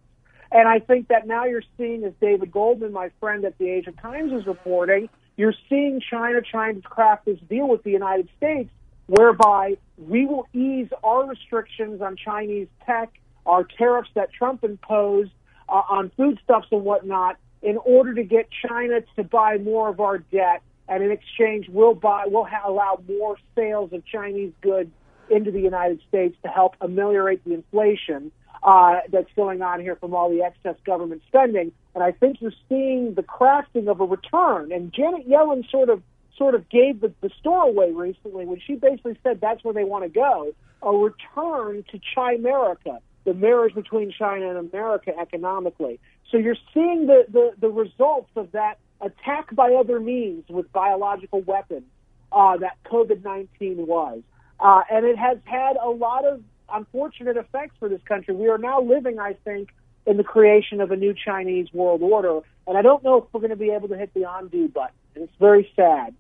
And 0.52 0.68
I 0.68 0.78
think 0.78 1.08
that 1.08 1.26
now 1.26 1.46
you're 1.46 1.64
seeing, 1.78 2.04
as 2.04 2.14
David 2.22 2.52
Goldman, 2.52 2.94
my 2.94 3.10
friend 3.20 3.44
at 3.44 3.58
the 3.58 3.70
Asia 3.70 3.92
Times, 3.92 4.32
is 4.32 4.46
reporting, 4.46 5.10
you're 5.36 5.56
seeing 5.68 6.00
China 6.00 6.42
trying 6.42 6.80
to 6.80 6.88
craft 6.88 7.26
this 7.26 7.40
deal 7.50 7.68
with 7.68 7.82
the 7.82 7.90
United 7.90 8.30
States 8.38 8.70
whereby 9.08 9.78
we 9.98 10.28
will 10.28 10.48
ease 10.54 10.88
our 11.04 11.28
restrictions 11.28 12.02
on 12.02 12.16
Chinese 12.16 12.68
tech, 12.86 13.12
our 13.48 13.64
tariffs 13.64 14.10
that 14.14 14.32
Trump 14.32 14.64
imposed 14.64 15.32
uh, 15.68 15.82
on 15.90 16.12
foodstuffs 16.16 16.68
and 16.72 16.84
whatnot, 16.84 17.38
in 17.64 17.78
order 17.78 18.14
to 18.14 18.24
get 18.24 18.48
China 18.68 19.02
to 19.16 19.24
buy 19.24 19.58
more 19.58 19.90
of 19.90 20.00
our 20.00 20.20
debt, 20.20 20.62
and 20.88 21.04
in 21.04 21.12
exchange, 21.12 21.68
we'll 21.68 21.96
buy, 21.96 22.26
we'll 22.28 22.46
ha- 22.46 22.70
allow 22.70 23.00
more 23.08 23.38
sales 23.56 23.92
of 23.92 24.06
Chinese 24.06 24.54
goods 24.62 24.92
into 25.30 25.52
the 25.52 25.62
United 25.62 26.02
States 26.08 26.36
to 26.44 26.50
help 26.50 26.76
ameliorate 26.82 27.44
the 27.44 27.54
inflation 27.54 28.32
uh, 28.64 29.00
that's 29.12 29.30
going 29.36 29.62
on 29.62 29.82
here 29.82 29.96
from 29.96 30.14
all 30.16 30.30
the 30.30 30.42
excess 30.42 30.76
government 30.86 31.22
spending. 31.28 31.72
And 31.96 32.04
I 32.04 32.12
think 32.12 32.42
you're 32.42 32.54
seeing 32.70 33.14
the 33.14 33.24
crafting 33.24 33.88
of 33.88 34.00
a 34.00 34.06
return. 34.06 34.72
And 34.72 34.94
Janet 34.94 35.28
Yellen 35.28 35.70
sort 35.70 35.90
of 35.90 36.02
sort 36.38 36.56
of 36.56 36.68
gave 36.70 37.00
the, 37.02 37.14
the 37.22 37.30
store 37.40 37.64
away 37.64 37.92
recently 37.92 38.46
when 38.46 38.60
she 38.60 38.74
basically 38.74 39.18
said 39.22 39.40
that's 39.40 39.64
where 39.64 39.74
they 39.74 39.84
want 39.84 40.04
to 40.04 40.10
go 40.10 40.54
a 40.84 40.92
return 40.92 41.84
to 41.92 42.00
Chimerica, 42.00 43.00
the 43.24 43.34
marriage 43.34 43.74
between 43.74 44.12
China 44.12 44.50
and 44.50 44.58
America 44.58 45.12
economically. 45.18 46.00
So 46.30 46.38
you're 46.38 46.58
seeing 46.74 47.08
the, 47.08 47.26
the, 47.30 47.54
the 47.60 47.70
results 47.70 48.30
of 48.36 48.52
that 48.52 48.80
attack 49.02 49.56
by 49.56 49.74
other 49.74 50.00
means 50.00 50.46
with 50.50 50.72
biological 50.72 51.42
weapons 51.42 51.86
uh, 52.32 52.58
that 52.58 52.78
COVID 52.86 53.24
19 53.24 53.88
was. 53.88 54.22
Uh, 54.60 54.82
and 54.92 55.06
it 55.06 55.18
has 55.18 55.38
had 55.46 55.76
a 55.76 55.90
lot 55.90 56.26
of 56.26 56.42
unfortunate 56.72 57.38
effects 57.38 57.76
for 57.80 57.90
this 57.90 58.02
country. 58.04 58.34
We 58.34 58.48
are 58.50 58.58
now 58.58 58.82
living, 58.82 59.20
I 59.20 59.34
think, 59.44 59.70
in 60.06 60.18
the 60.18 60.24
creation 60.24 60.82
of 60.82 60.92
a 60.92 60.96
new 60.96 61.14
Chinese 61.14 61.68
world 61.74 62.02
order. 62.02 62.40
And 62.68 62.78
I 62.78 62.82
don't 62.82 63.04
know 63.04 63.18
if 63.18 63.26
we're 63.32 63.42
going 63.42 63.52
to 63.52 63.56
be 63.56 63.72
able 63.72 63.90
to 63.90 63.98
hit 63.98 64.14
the 64.14 64.26
undo 64.30 64.68
button. 64.68 64.96
It's 65.16 65.34
very 65.40 65.70
sad. 65.76 66.16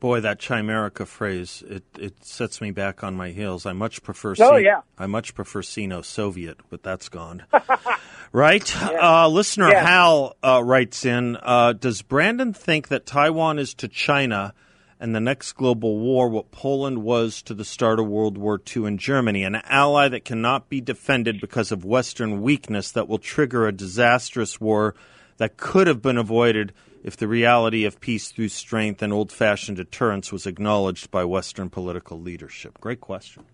Boy, 0.00 0.20
that 0.20 0.38
chimerica 0.38 1.06
phrase 1.06 1.62
it, 1.66 1.84
it 1.98 2.24
sets 2.24 2.60
me 2.60 2.70
back 2.70 3.02
on 3.02 3.16
my 3.16 3.30
heels. 3.30 3.64
I 3.64 3.72
much 3.72 4.02
prefer 4.02 4.34
oh, 4.40 4.56
yeah. 4.56 4.82
I 4.98 5.06
much 5.06 5.34
prefer 5.34 5.62
Sino 5.62 6.02
Soviet, 6.02 6.58
but 6.68 6.82
that's 6.82 7.08
gone. 7.08 7.44
right? 8.32 8.74
Yeah. 8.74 9.22
Uh, 9.24 9.28
listener 9.28 9.70
yeah. 9.70 9.86
Hal 9.86 10.36
uh, 10.42 10.62
writes 10.62 11.04
in 11.06 11.36
uh, 11.40 11.72
Does 11.72 12.02
Brandon 12.02 12.52
think 12.52 12.88
that 12.88 13.06
Taiwan 13.06 13.58
is 13.58 13.72
to 13.74 13.88
China 13.88 14.52
and 15.00 15.14
the 15.14 15.20
next 15.20 15.52
global 15.52 15.98
war 15.98 16.28
what 16.28 16.50
Poland 16.50 17.02
was 17.02 17.42
to 17.42 17.54
the 17.54 17.64
start 17.64 17.98
of 17.98 18.06
World 18.06 18.38
War 18.38 18.60
II 18.74 18.86
in 18.86 18.98
Germany, 18.98 19.44
an 19.44 19.56
ally 19.64 20.08
that 20.08 20.24
cannot 20.24 20.68
be 20.68 20.80
defended 20.80 21.40
because 21.40 21.72
of 21.72 21.84
Western 21.84 22.42
weakness 22.42 22.90
that 22.92 23.08
will 23.08 23.18
trigger 23.18 23.66
a 23.66 23.72
disastrous 23.72 24.60
war 24.60 24.94
that 25.36 25.56
could 25.56 25.86
have 25.86 26.02
been 26.02 26.18
avoided? 26.18 26.72
if 27.04 27.18
the 27.18 27.28
reality 27.28 27.84
of 27.84 28.00
peace 28.00 28.32
through 28.32 28.48
strength 28.48 29.02
and 29.02 29.12
old 29.12 29.30
fashioned 29.30 29.76
deterrence 29.76 30.32
was 30.32 30.46
acknowledged 30.46 31.10
by 31.10 31.22
Western 31.22 31.68
political 31.68 32.18
leadership? 32.18 32.80
Great 32.80 33.00
question. 33.00 33.44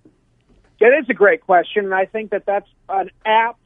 It 0.78 0.86
is 0.86 1.10
a 1.10 1.14
great 1.14 1.42
question, 1.42 1.84
and 1.84 1.94
I 1.94 2.06
think 2.06 2.30
that 2.30 2.46
that's 2.46 2.68
an 2.88 3.10
apt, 3.26 3.58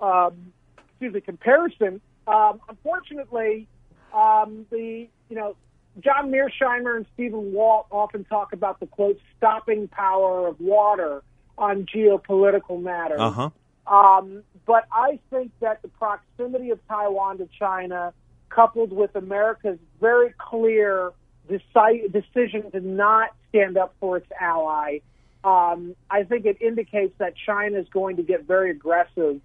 um, 0.00 0.52
excuse 0.90 1.14
me, 1.14 1.20
comparison. 1.22 2.00
Um, 2.28 2.60
unfortunately, 2.68 3.66
um, 4.14 4.66
the 4.70 5.08
you 5.30 5.36
know 5.36 5.56
John 6.00 6.30
Mearsheimer 6.30 6.96
and 6.96 7.06
Stephen 7.14 7.52
Walt 7.52 7.86
often 7.90 8.24
talk 8.24 8.52
about 8.52 8.80
the 8.80 8.86
quote 8.86 9.18
stopping 9.36 9.88
power 9.88 10.46
of 10.46 10.60
water 10.60 11.22
on 11.56 11.86
geopolitical 11.86 12.80
matters. 12.80 13.20
Uh-huh. 13.20 13.50
Um, 13.86 14.42
but 14.66 14.84
I 14.92 15.18
think 15.30 15.50
that 15.60 15.82
the 15.82 15.88
proximity 15.88 16.70
of 16.70 16.78
Taiwan 16.88 17.38
to 17.38 17.48
China 17.58 18.12
coupled 18.48 18.92
with 18.92 19.14
America's 19.16 19.78
very 20.00 20.34
clear 20.38 21.12
deci- 21.50 22.12
decision 22.12 22.70
to 22.70 22.80
not 22.80 23.30
stand 23.48 23.76
up 23.76 23.94
for 23.98 24.18
its 24.18 24.26
ally, 24.38 24.98
um, 25.42 25.94
I 26.10 26.24
think 26.24 26.44
it 26.44 26.60
indicates 26.60 27.14
that 27.18 27.34
China 27.46 27.78
is 27.78 27.86
going 27.88 28.16
to 28.16 28.22
get 28.22 28.44
very 28.44 28.70
aggressive 28.70 29.40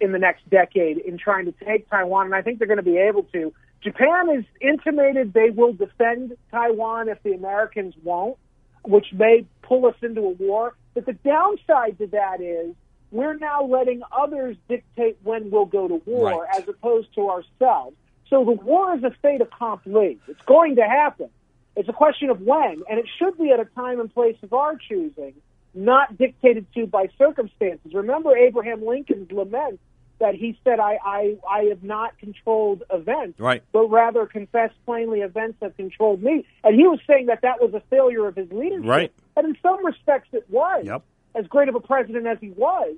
in 0.00 0.12
the 0.12 0.18
next 0.18 0.48
decade 0.50 0.98
in 0.98 1.16
trying 1.16 1.46
to 1.46 1.52
take 1.64 1.88
Taiwan, 1.88 2.26
and 2.26 2.34
I 2.34 2.42
think 2.42 2.58
they're 2.58 2.68
going 2.68 2.76
to 2.76 2.82
be 2.82 2.98
able 2.98 3.22
to. 3.32 3.52
Japan 3.82 4.34
has 4.34 4.44
intimated 4.60 5.32
they 5.32 5.50
will 5.50 5.72
defend 5.72 6.36
Taiwan 6.50 7.08
if 7.08 7.22
the 7.22 7.32
Americans 7.32 7.94
won't, 8.02 8.36
which 8.84 9.06
may 9.12 9.46
pull 9.62 9.86
us 9.86 9.94
into 10.02 10.22
a 10.22 10.30
war. 10.30 10.74
But 10.94 11.06
the 11.06 11.12
downside 11.12 11.98
to 11.98 12.06
that 12.08 12.40
is 12.40 12.74
we're 13.10 13.36
now 13.36 13.62
letting 13.64 14.02
others 14.10 14.56
dictate 14.68 15.18
when 15.22 15.50
we'll 15.50 15.66
go 15.66 15.88
to 15.88 16.02
war 16.06 16.42
right. 16.42 16.60
as 16.60 16.68
opposed 16.68 17.14
to 17.14 17.28
ourselves. 17.28 17.96
So 18.28 18.44
the 18.44 18.52
war 18.52 18.96
is 18.96 19.04
a 19.04 19.10
fait 19.22 19.40
accompli. 19.40 20.18
It's 20.26 20.42
going 20.46 20.76
to 20.76 20.82
happen. 20.82 21.30
It's 21.76 21.88
a 21.88 21.92
question 21.92 22.30
of 22.30 22.40
when, 22.40 22.82
and 22.88 22.98
it 22.98 23.06
should 23.18 23.38
be 23.38 23.50
at 23.50 23.60
a 23.60 23.66
time 23.66 24.00
and 24.00 24.12
place 24.12 24.36
of 24.42 24.52
our 24.52 24.76
choosing, 24.76 25.34
not 25.74 26.16
dictated 26.16 26.66
to 26.74 26.86
by 26.86 27.08
circumstances. 27.18 27.92
Remember 27.92 28.34
Abraham 28.36 28.84
Lincoln's 28.84 29.30
lament 29.30 29.78
that 30.18 30.34
he 30.34 30.58
said, 30.64 30.80
I, 30.80 30.98
I, 31.04 31.36
I 31.48 31.62
have 31.64 31.82
not 31.82 32.18
controlled 32.18 32.82
events, 32.90 33.38
right. 33.38 33.62
but 33.72 33.88
rather 33.88 34.26
confessed 34.26 34.74
plainly 34.84 35.20
events 35.20 35.58
have 35.62 35.76
controlled 35.76 36.22
me. 36.22 36.46
And 36.64 36.74
he 36.74 36.86
was 36.86 37.00
saying 37.06 37.26
that 37.26 37.42
that 37.42 37.60
was 37.60 37.74
a 37.74 37.82
failure 37.90 38.26
of 38.26 38.36
his 38.36 38.50
leadership. 38.50 38.88
Right. 38.88 39.12
And 39.36 39.46
in 39.46 39.56
some 39.62 39.84
respects 39.84 40.28
it 40.32 40.46
was. 40.48 40.84
Yep. 40.86 41.02
As 41.34 41.46
great 41.48 41.68
of 41.68 41.74
a 41.74 41.80
president 41.80 42.26
as 42.26 42.38
he 42.40 42.50
was. 42.50 42.96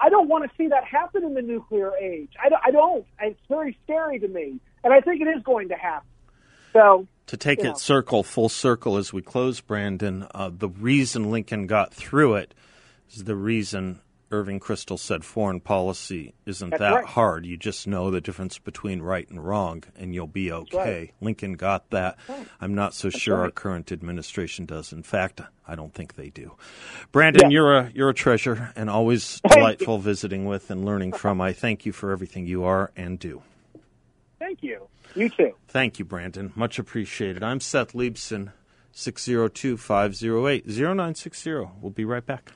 I 0.00 0.08
don't 0.08 0.28
want 0.28 0.48
to 0.48 0.56
see 0.56 0.68
that 0.68 0.84
happen 0.84 1.24
in 1.24 1.34
the 1.34 1.42
nuclear 1.42 1.90
age. 1.96 2.30
I 2.42 2.48
don't, 2.48 2.62
I 2.64 2.70
don't. 2.70 3.04
It's 3.20 3.40
very 3.48 3.76
scary 3.82 4.20
to 4.20 4.28
me, 4.28 4.60
and 4.84 4.92
I 4.92 5.00
think 5.00 5.20
it 5.20 5.26
is 5.26 5.42
going 5.42 5.70
to 5.70 5.74
happen. 5.74 6.08
So 6.72 7.06
to 7.26 7.36
take 7.36 7.60
it 7.60 7.64
know. 7.64 7.74
circle 7.74 8.22
full 8.22 8.48
circle 8.48 8.96
as 8.96 9.12
we 9.12 9.22
close, 9.22 9.60
Brandon, 9.60 10.26
uh, 10.34 10.50
the 10.52 10.68
reason 10.68 11.30
Lincoln 11.30 11.66
got 11.66 11.92
through 11.92 12.36
it 12.36 12.54
is 13.10 13.24
the 13.24 13.36
reason 13.36 14.00
Irving 14.32 14.58
Kristol 14.60 14.98
said 14.98 15.24
foreign 15.24 15.60
policy 15.60 16.32
isn't 16.46 16.70
That's 16.70 16.80
that 16.80 16.94
right. 16.94 17.04
hard. 17.04 17.44
You 17.44 17.56
just 17.58 17.86
know 17.86 18.10
the 18.10 18.20
difference 18.20 18.58
between 18.58 19.02
right 19.02 19.28
and 19.28 19.44
wrong, 19.44 19.84
and 19.94 20.14
you'll 20.14 20.26
be 20.26 20.50
okay. 20.50 20.76
right. 20.78 21.14
Lincoln 21.20 21.52
got 21.52 21.90
that. 21.90 22.18
I'm 22.60 22.74
not 22.74 22.94
so 22.94 23.10
sure 23.10 23.36
right. 23.36 23.44
our 23.44 23.50
current 23.50 23.92
administration 23.92 24.64
does. 24.64 24.92
In 24.92 25.02
fact, 25.02 25.42
I 25.68 25.74
don't 25.74 25.92
think 25.92 26.14
they 26.14 26.30
do. 26.30 26.52
Brandon, 27.12 27.50
Yeah. 27.50 27.54
you're 27.54 27.76
a 27.78 27.92
you're 27.94 28.08
a 28.08 28.14
treasure, 28.14 28.72
and 28.74 28.88
always 28.88 29.40
delightful 29.50 29.98
visiting 29.98 30.46
with 30.46 30.70
and 30.70 30.84
learning 30.84 31.12
from. 31.12 31.40
I 31.40 31.52
thank 31.52 31.84
you 31.84 31.92
for 31.92 32.10
everything 32.10 32.46
you 32.46 32.64
are 32.64 32.90
and 32.96 33.18
do. 33.18 33.42
thank 34.38 34.62
you. 34.62 34.88
You 35.14 35.28
too. 35.28 35.54
Thank 35.68 35.98
you, 35.98 36.06
Brandon. 36.06 36.52
Much 36.56 36.78
appreciated. 36.78 37.42
I'm 37.42 37.60
Seth 37.60 37.92
Leibsohn, 37.92 38.52
602 38.92 39.76
508 39.76 40.66
0960. 40.66 41.50
We'll 41.82 41.90
be 41.90 42.06
right 42.06 42.24
back. 42.24 42.52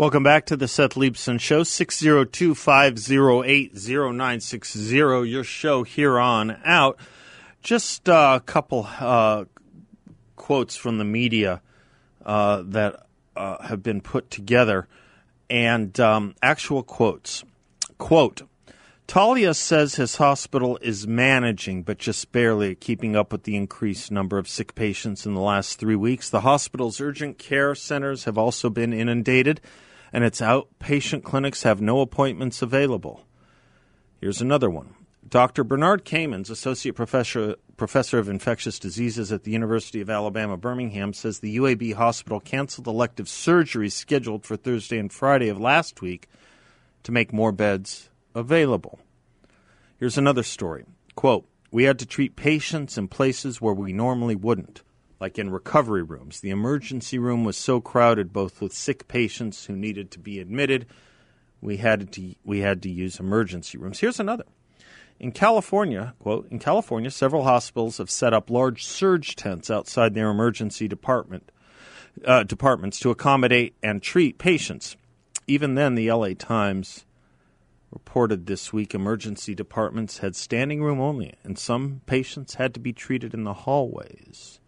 Welcome 0.00 0.22
back 0.22 0.46
to 0.46 0.56
the 0.56 0.66
Seth 0.66 0.94
Leibsohn 0.94 1.38
Show, 1.38 1.62
602 1.62 2.54
508 2.54 3.74
0960. 3.74 4.94
Your 4.94 5.44
show 5.44 5.82
here 5.82 6.18
on 6.18 6.58
out. 6.64 6.98
Just 7.60 8.08
a 8.08 8.42
couple 8.46 8.88
uh, 8.98 9.44
quotes 10.36 10.74
from 10.74 10.96
the 10.96 11.04
media 11.04 11.60
uh, 12.24 12.62
that 12.68 13.08
uh, 13.36 13.62
have 13.62 13.82
been 13.82 14.00
put 14.00 14.30
together 14.30 14.88
and 15.50 16.00
um, 16.00 16.34
actual 16.42 16.82
quotes. 16.82 17.44
Quote 17.98 18.40
Talia 19.06 19.52
says 19.52 19.96
his 19.96 20.16
hospital 20.16 20.78
is 20.80 21.06
managing, 21.06 21.82
but 21.82 21.98
just 21.98 22.32
barely 22.32 22.74
keeping 22.74 23.16
up 23.16 23.32
with 23.32 23.42
the 23.42 23.54
increased 23.54 24.10
number 24.10 24.38
of 24.38 24.48
sick 24.48 24.74
patients 24.74 25.26
in 25.26 25.34
the 25.34 25.42
last 25.42 25.78
three 25.78 25.96
weeks. 25.96 26.30
The 26.30 26.40
hospital's 26.40 27.02
urgent 27.02 27.38
care 27.38 27.74
centers 27.74 28.24
have 28.24 28.38
also 28.38 28.70
been 28.70 28.94
inundated, 28.94 29.60
and 30.12 30.24
its 30.24 30.40
outpatient 30.40 31.22
clinics 31.22 31.62
have 31.62 31.80
no 31.80 32.00
appointments 32.00 32.62
available. 32.62 33.24
Here's 34.20 34.40
another 34.40 34.68
one. 34.68 34.94
Dr. 35.28 35.62
Bernard 35.62 36.04
Camins, 36.04 36.50
Associate 36.50 36.94
Professor, 36.94 37.54
Professor 37.76 38.18
of 38.18 38.28
Infectious 38.28 38.78
Diseases 38.78 39.30
at 39.30 39.44
the 39.44 39.52
University 39.52 40.00
of 40.00 40.10
Alabama, 40.10 40.56
Birmingham, 40.56 41.12
says 41.12 41.38
the 41.38 41.56
UAB 41.56 41.94
hospital 41.94 42.40
canceled 42.40 42.88
elective 42.88 43.26
surgeries 43.26 43.92
scheduled 43.92 44.44
for 44.44 44.56
Thursday 44.56 44.98
and 44.98 45.12
Friday 45.12 45.48
of 45.48 45.60
last 45.60 46.02
week 46.02 46.28
to 47.04 47.12
make 47.12 47.32
more 47.32 47.52
beds 47.52 48.10
available. 48.34 48.98
Here's 49.98 50.18
another 50.18 50.42
story. 50.42 50.84
Quote, 51.14 51.46
we 51.70 51.84
had 51.84 51.98
to 52.00 52.06
treat 52.06 52.34
patients 52.34 52.98
in 52.98 53.06
places 53.06 53.60
where 53.60 53.74
we 53.74 53.92
normally 53.92 54.34
wouldn't, 54.34 54.82
like 55.20 55.38
in 55.38 55.50
recovery 55.50 56.02
rooms. 56.02 56.40
The 56.40 56.50
emergency 56.50 57.18
room 57.18 57.44
was 57.44 57.56
so 57.56 57.80
crowded 57.80 58.32
both 58.32 58.60
with 58.60 58.72
sick 58.72 59.06
patients 59.06 59.66
who 59.66 59.76
needed 59.76 60.10
to 60.12 60.18
be 60.18 60.40
admitted, 60.40 60.86
we 61.60 61.76
had 61.76 62.12
to 62.12 62.34
we 62.42 62.60
had 62.60 62.82
to 62.82 62.90
use 62.90 63.20
emergency 63.20 63.76
rooms. 63.76 64.00
Here's 64.00 64.18
another. 64.18 64.44
In 65.18 65.32
California, 65.32 66.14
quote, 66.18 66.50
in 66.50 66.58
California, 66.58 67.10
several 67.10 67.44
hospitals 67.44 67.98
have 67.98 68.10
set 68.10 68.32
up 68.32 68.48
large 68.48 68.86
surge 68.86 69.36
tents 69.36 69.70
outside 69.70 70.14
their 70.14 70.30
emergency 70.30 70.88
department 70.88 71.52
uh, 72.24 72.42
departments 72.44 72.98
to 73.00 73.10
accommodate 73.10 73.74
and 73.82 74.02
treat 74.02 74.38
patients. 74.38 74.96
Even 75.46 75.74
then, 75.74 75.94
the 75.94 76.10
LA 76.10 76.30
Times 76.32 77.04
reported 77.90 78.46
this 78.46 78.72
week 78.72 78.94
emergency 78.94 79.54
departments 79.54 80.18
had 80.18 80.36
standing 80.36 80.82
room 80.82 81.00
only, 81.00 81.34
and 81.44 81.58
some 81.58 82.00
patients 82.06 82.54
had 82.54 82.72
to 82.72 82.80
be 82.80 82.92
treated 82.92 83.34
in 83.34 83.44
the 83.44 83.52
hallways. 83.52 84.59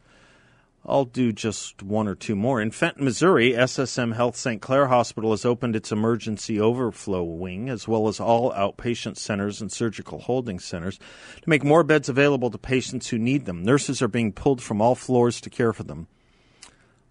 I'll 0.84 1.04
do 1.04 1.32
just 1.32 1.82
one 1.82 2.08
or 2.08 2.16
two 2.16 2.34
more. 2.34 2.60
In 2.60 2.72
Fenton, 2.72 3.04
Missouri, 3.04 3.52
SSM 3.52 4.16
Health 4.16 4.34
St. 4.34 4.60
Clare 4.60 4.88
Hospital 4.88 5.30
has 5.30 5.44
opened 5.44 5.76
its 5.76 5.92
emergency 5.92 6.58
overflow 6.60 7.22
wing, 7.22 7.68
as 7.68 7.86
well 7.86 8.08
as 8.08 8.18
all 8.18 8.52
outpatient 8.52 9.16
centers 9.16 9.60
and 9.60 9.70
surgical 9.70 10.18
holding 10.18 10.58
centers, 10.58 10.98
to 11.40 11.48
make 11.48 11.62
more 11.62 11.84
beds 11.84 12.08
available 12.08 12.50
to 12.50 12.58
patients 12.58 13.08
who 13.08 13.18
need 13.18 13.44
them. 13.44 13.62
Nurses 13.62 14.02
are 14.02 14.08
being 14.08 14.32
pulled 14.32 14.60
from 14.60 14.80
all 14.80 14.96
floors 14.96 15.40
to 15.42 15.50
care 15.50 15.72
for 15.72 15.84
them. 15.84 16.08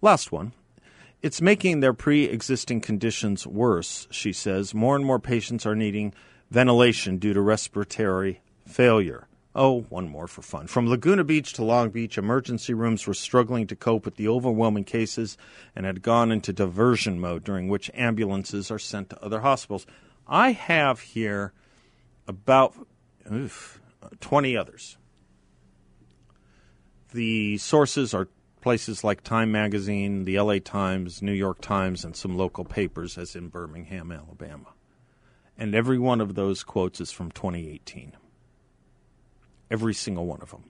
Last 0.01 0.33
one. 0.33 0.51
It's 1.21 1.41
making 1.41 1.79
their 1.79 1.93
pre 1.93 2.25
existing 2.25 2.81
conditions 2.81 3.47
worse, 3.47 4.07
she 4.11 4.33
says. 4.33 4.73
More 4.73 4.97
and 4.97 5.05
more 5.05 5.19
patients 5.19 5.65
are 5.65 5.75
needing 5.75 6.13
ventilation 6.49 7.19
due 7.19 7.33
to 7.33 7.39
respiratory 7.39 8.41
failure. 8.67 9.27
Oh, 9.53 9.81
one 9.89 10.07
more 10.07 10.27
for 10.27 10.41
fun. 10.41 10.67
From 10.67 10.87
Laguna 10.87 11.25
Beach 11.25 11.51
to 11.53 11.63
Long 11.63 11.89
Beach, 11.89 12.17
emergency 12.17 12.73
rooms 12.73 13.05
were 13.05 13.13
struggling 13.13 13.67
to 13.67 13.75
cope 13.75 14.05
with 14.05 14.15
the 14.15 14.29
overwhelming 14.29 14.85
cases 14.85 15.37
and 15.75 15.85
had 15.85 16.01
gone 16.01 16.31
into 16.31 16.53
diversion 16.53 17.19
mode, 17.19 17.43
during 17.43 17.67
which 17.67 17.91
ambulances 17.93 18.71
are 18.71 18.79
sent 18.79 19.09
to 19.09 19.21
other 19.21 19.41
hospitals. 19.41 19.85
I 20.25 20.53
have 20.53 21.01
here 21.01 21.51
about 22.27 22.73
oof, 23.29 23.81
20 24.21 24.55
others. 24.55 24.97
The 27.13 27.57
sources 27.57 28.13
are 28.13 28.29
places 28.61 29.03
like 29.03 29.21
Time 29.21 29.51
Magazine, 29.51 30.23
the 30.23 30.39
LA 30.39 30.59
Times, 30.63 31.21
New 31.21 31.33
York 31.33 31.59
Times, 31.59 32.05
and 32.05 32.15
some 32.15 32.37
local 32.37 32.63
papers, 32.63 33.17
as 33.17 33.35
in 33.35 33.49
Birmingham, 33.49 34.13
Alabama. 34.13 34.73
And 35.57 35.75
every 35.75 35.99
one 35.99 36.21
of 36.21 36.35
those 36.35 36.63
quotes 36.63 37.01
is 37.01 37.11
from 37.11 37.31
2018. 37.31 38.13
Every 39.71 39.93
single 39.93 40.25
one 40.25 40.41
of 40.41 40.51
them. 40.51 40.65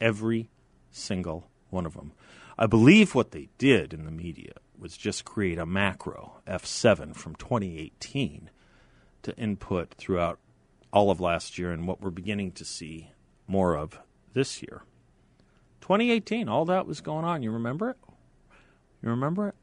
Every 0.00 0.48
single 0.90 1.50
one 1.68 1.84
of 1.84 1.92
them. 1.92 2.12
I 2.58 2.66
believe 2.66 3.14
what 3.14 3.32
they 3.32 3.50
did 3.58 3.92
in 3.92 4.06
the 4.06 4.10
media 4.10 4.54
was 4.78 4.96
just 4.96 5.26
create 5.26 5.58
a 5.58 5.66
macro, 5.66 6.40
F7, 6.46 7.14
from 7.14 7.34
2018 7.34 8.48
to 9.22 9.36
input 9.36 9.94
throughout 9.94 10.38
all 10.90 11.10
of 11.10 11.20
last 11.20 11.58
year 11.58 11.70
and 11.70 11.86
what 11.86 12.00
we're 12.00 12.08
beginning 12.08 12.52
to 12.52 12.64
see 12.64 13.12
more 13.46 13.76
of 13.76 13.98
this 14.32 14.62
year. 14.62 14.82
2018, 15.82 16.48
all 16.48 16.64
that 16.64 16.86
was 16.86 17.02
going 17.02 17.26
on. 17.26 17.42
You 17.42 17.50
remember 17.50 17.90
it? 17.90 17.96
You 19.02 19.10
remember 19.10 19.48
it? 19.48 19.54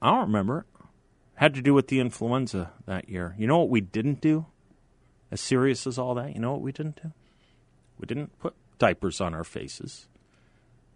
I 0.00 0.10
don't 0.10 0.26
remember 0.26 0.60
it. 0.60 0.86
Had 1.34 1.54
to 1.54 1.62
do 1.62 1.74
with 1.74 1.88
the 1.88 1.98
influenza 1.98 2.70
that 2.86 3.08
year. 3.08 3.34
You 3.36 3.48
know 3.48 3.58
what 3.58 3.70
we 3.70 3.80
didn't 3.80 4.20
do? 4.20 4.46
As 5.32 5.40
serious 5.40 5.84
as 5.86 5.98
all 5.98 6.14
that, 6.14 6.34
you 6.34 6.40
know 6.40 6.52
what 6.52 6.60
we 6.60 6.70
didn't 6.70 7.02
do? 7.02 7.12
We 8.02 8.06
didn't 8.06 8.38
put 8.38 8.54
diapers 8.78 9.18
on 9.22 9.32
our 9.32 9.44
faces. 9.44 10.08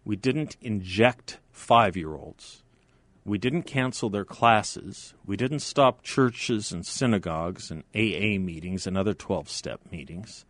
We 0.04 0.16
didn't 0.16 0.58
inject 0.60 1.38
five 1.50 1.96
year 1.96 2.14
olds. 2.14 2.62
We 3.24 3.38
didn't 3.38 3.62
cancel 3.62 4.10
their 4.10 4.26
classes. 4.26 5.14
We 5.24 5.38
didn't 5.38 5.60
stop 5.60 6.02
churches 6.02 6.70
and 6.70 6.84
synagogues 6.84 7.70
and 7.70 7.82
AA 7.94 8.38
meetings 8.38 8.86
and 8.86 8.98
other 8.98 9.14
12 9.14 9.48
step 9.48 9.80
meetings. 9.90 10.44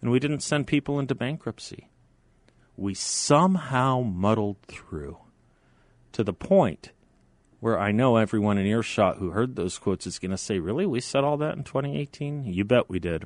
And 0.00 0.12
we 0.12 0.20
didn't 0.20 0.44
send 0.44 0.68
people 0.68 1.00
into 1.00 1.16
bankruptcy 1.16 1.88
we 2.78 2.94
somehow 2.94 4.00
muddled 4.02 4.56
through 4.68 5.18
to 6.12 6.22
the 6.22 6.32
point 6.32 6.92
where 7.58 7.78
I 7.78 7.90
know 7.90 8.16
everyone 8.16 8.56
in 8.56 8.66
earshot 8.66 9.18
who 9.18 9.30
heard 9.30 9.56
those 9.56 9.78
quotes 9.78 10.06
is 10.06 10.20
going 10.20 10.30
to 10.30 10.38
say, 10.38 10.60
Really? 10.60 10.86
We 10.86 11.00
said 11.00 11.24
all 11.24 11.36
that 11.38 11.56
in 11.56 11.64
2018? 11.64 12.44
You 12.44 12.64
bet 12.64 12.88
we 12.88 13.00
did. 13.00 13.24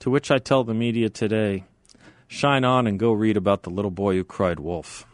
To 0.00 0.10
which 0.10 0.30
I 0.30 0.38
tell 0.38 0.64
the 0.64 0.72
media 0.72 1.10
today, 1.10 1.64
shine 2.26 2.64
on 2.64 2.86
and 2.86 2.98
go 2.98 3.12
read 3.12 3.36
about 3.36 3.64
the 3.64 3.70
little 3.70 3.90
boy 3.90 4.14
who 4.14 4.24
cried 4.24 4.58
wolf. 4.58 5.06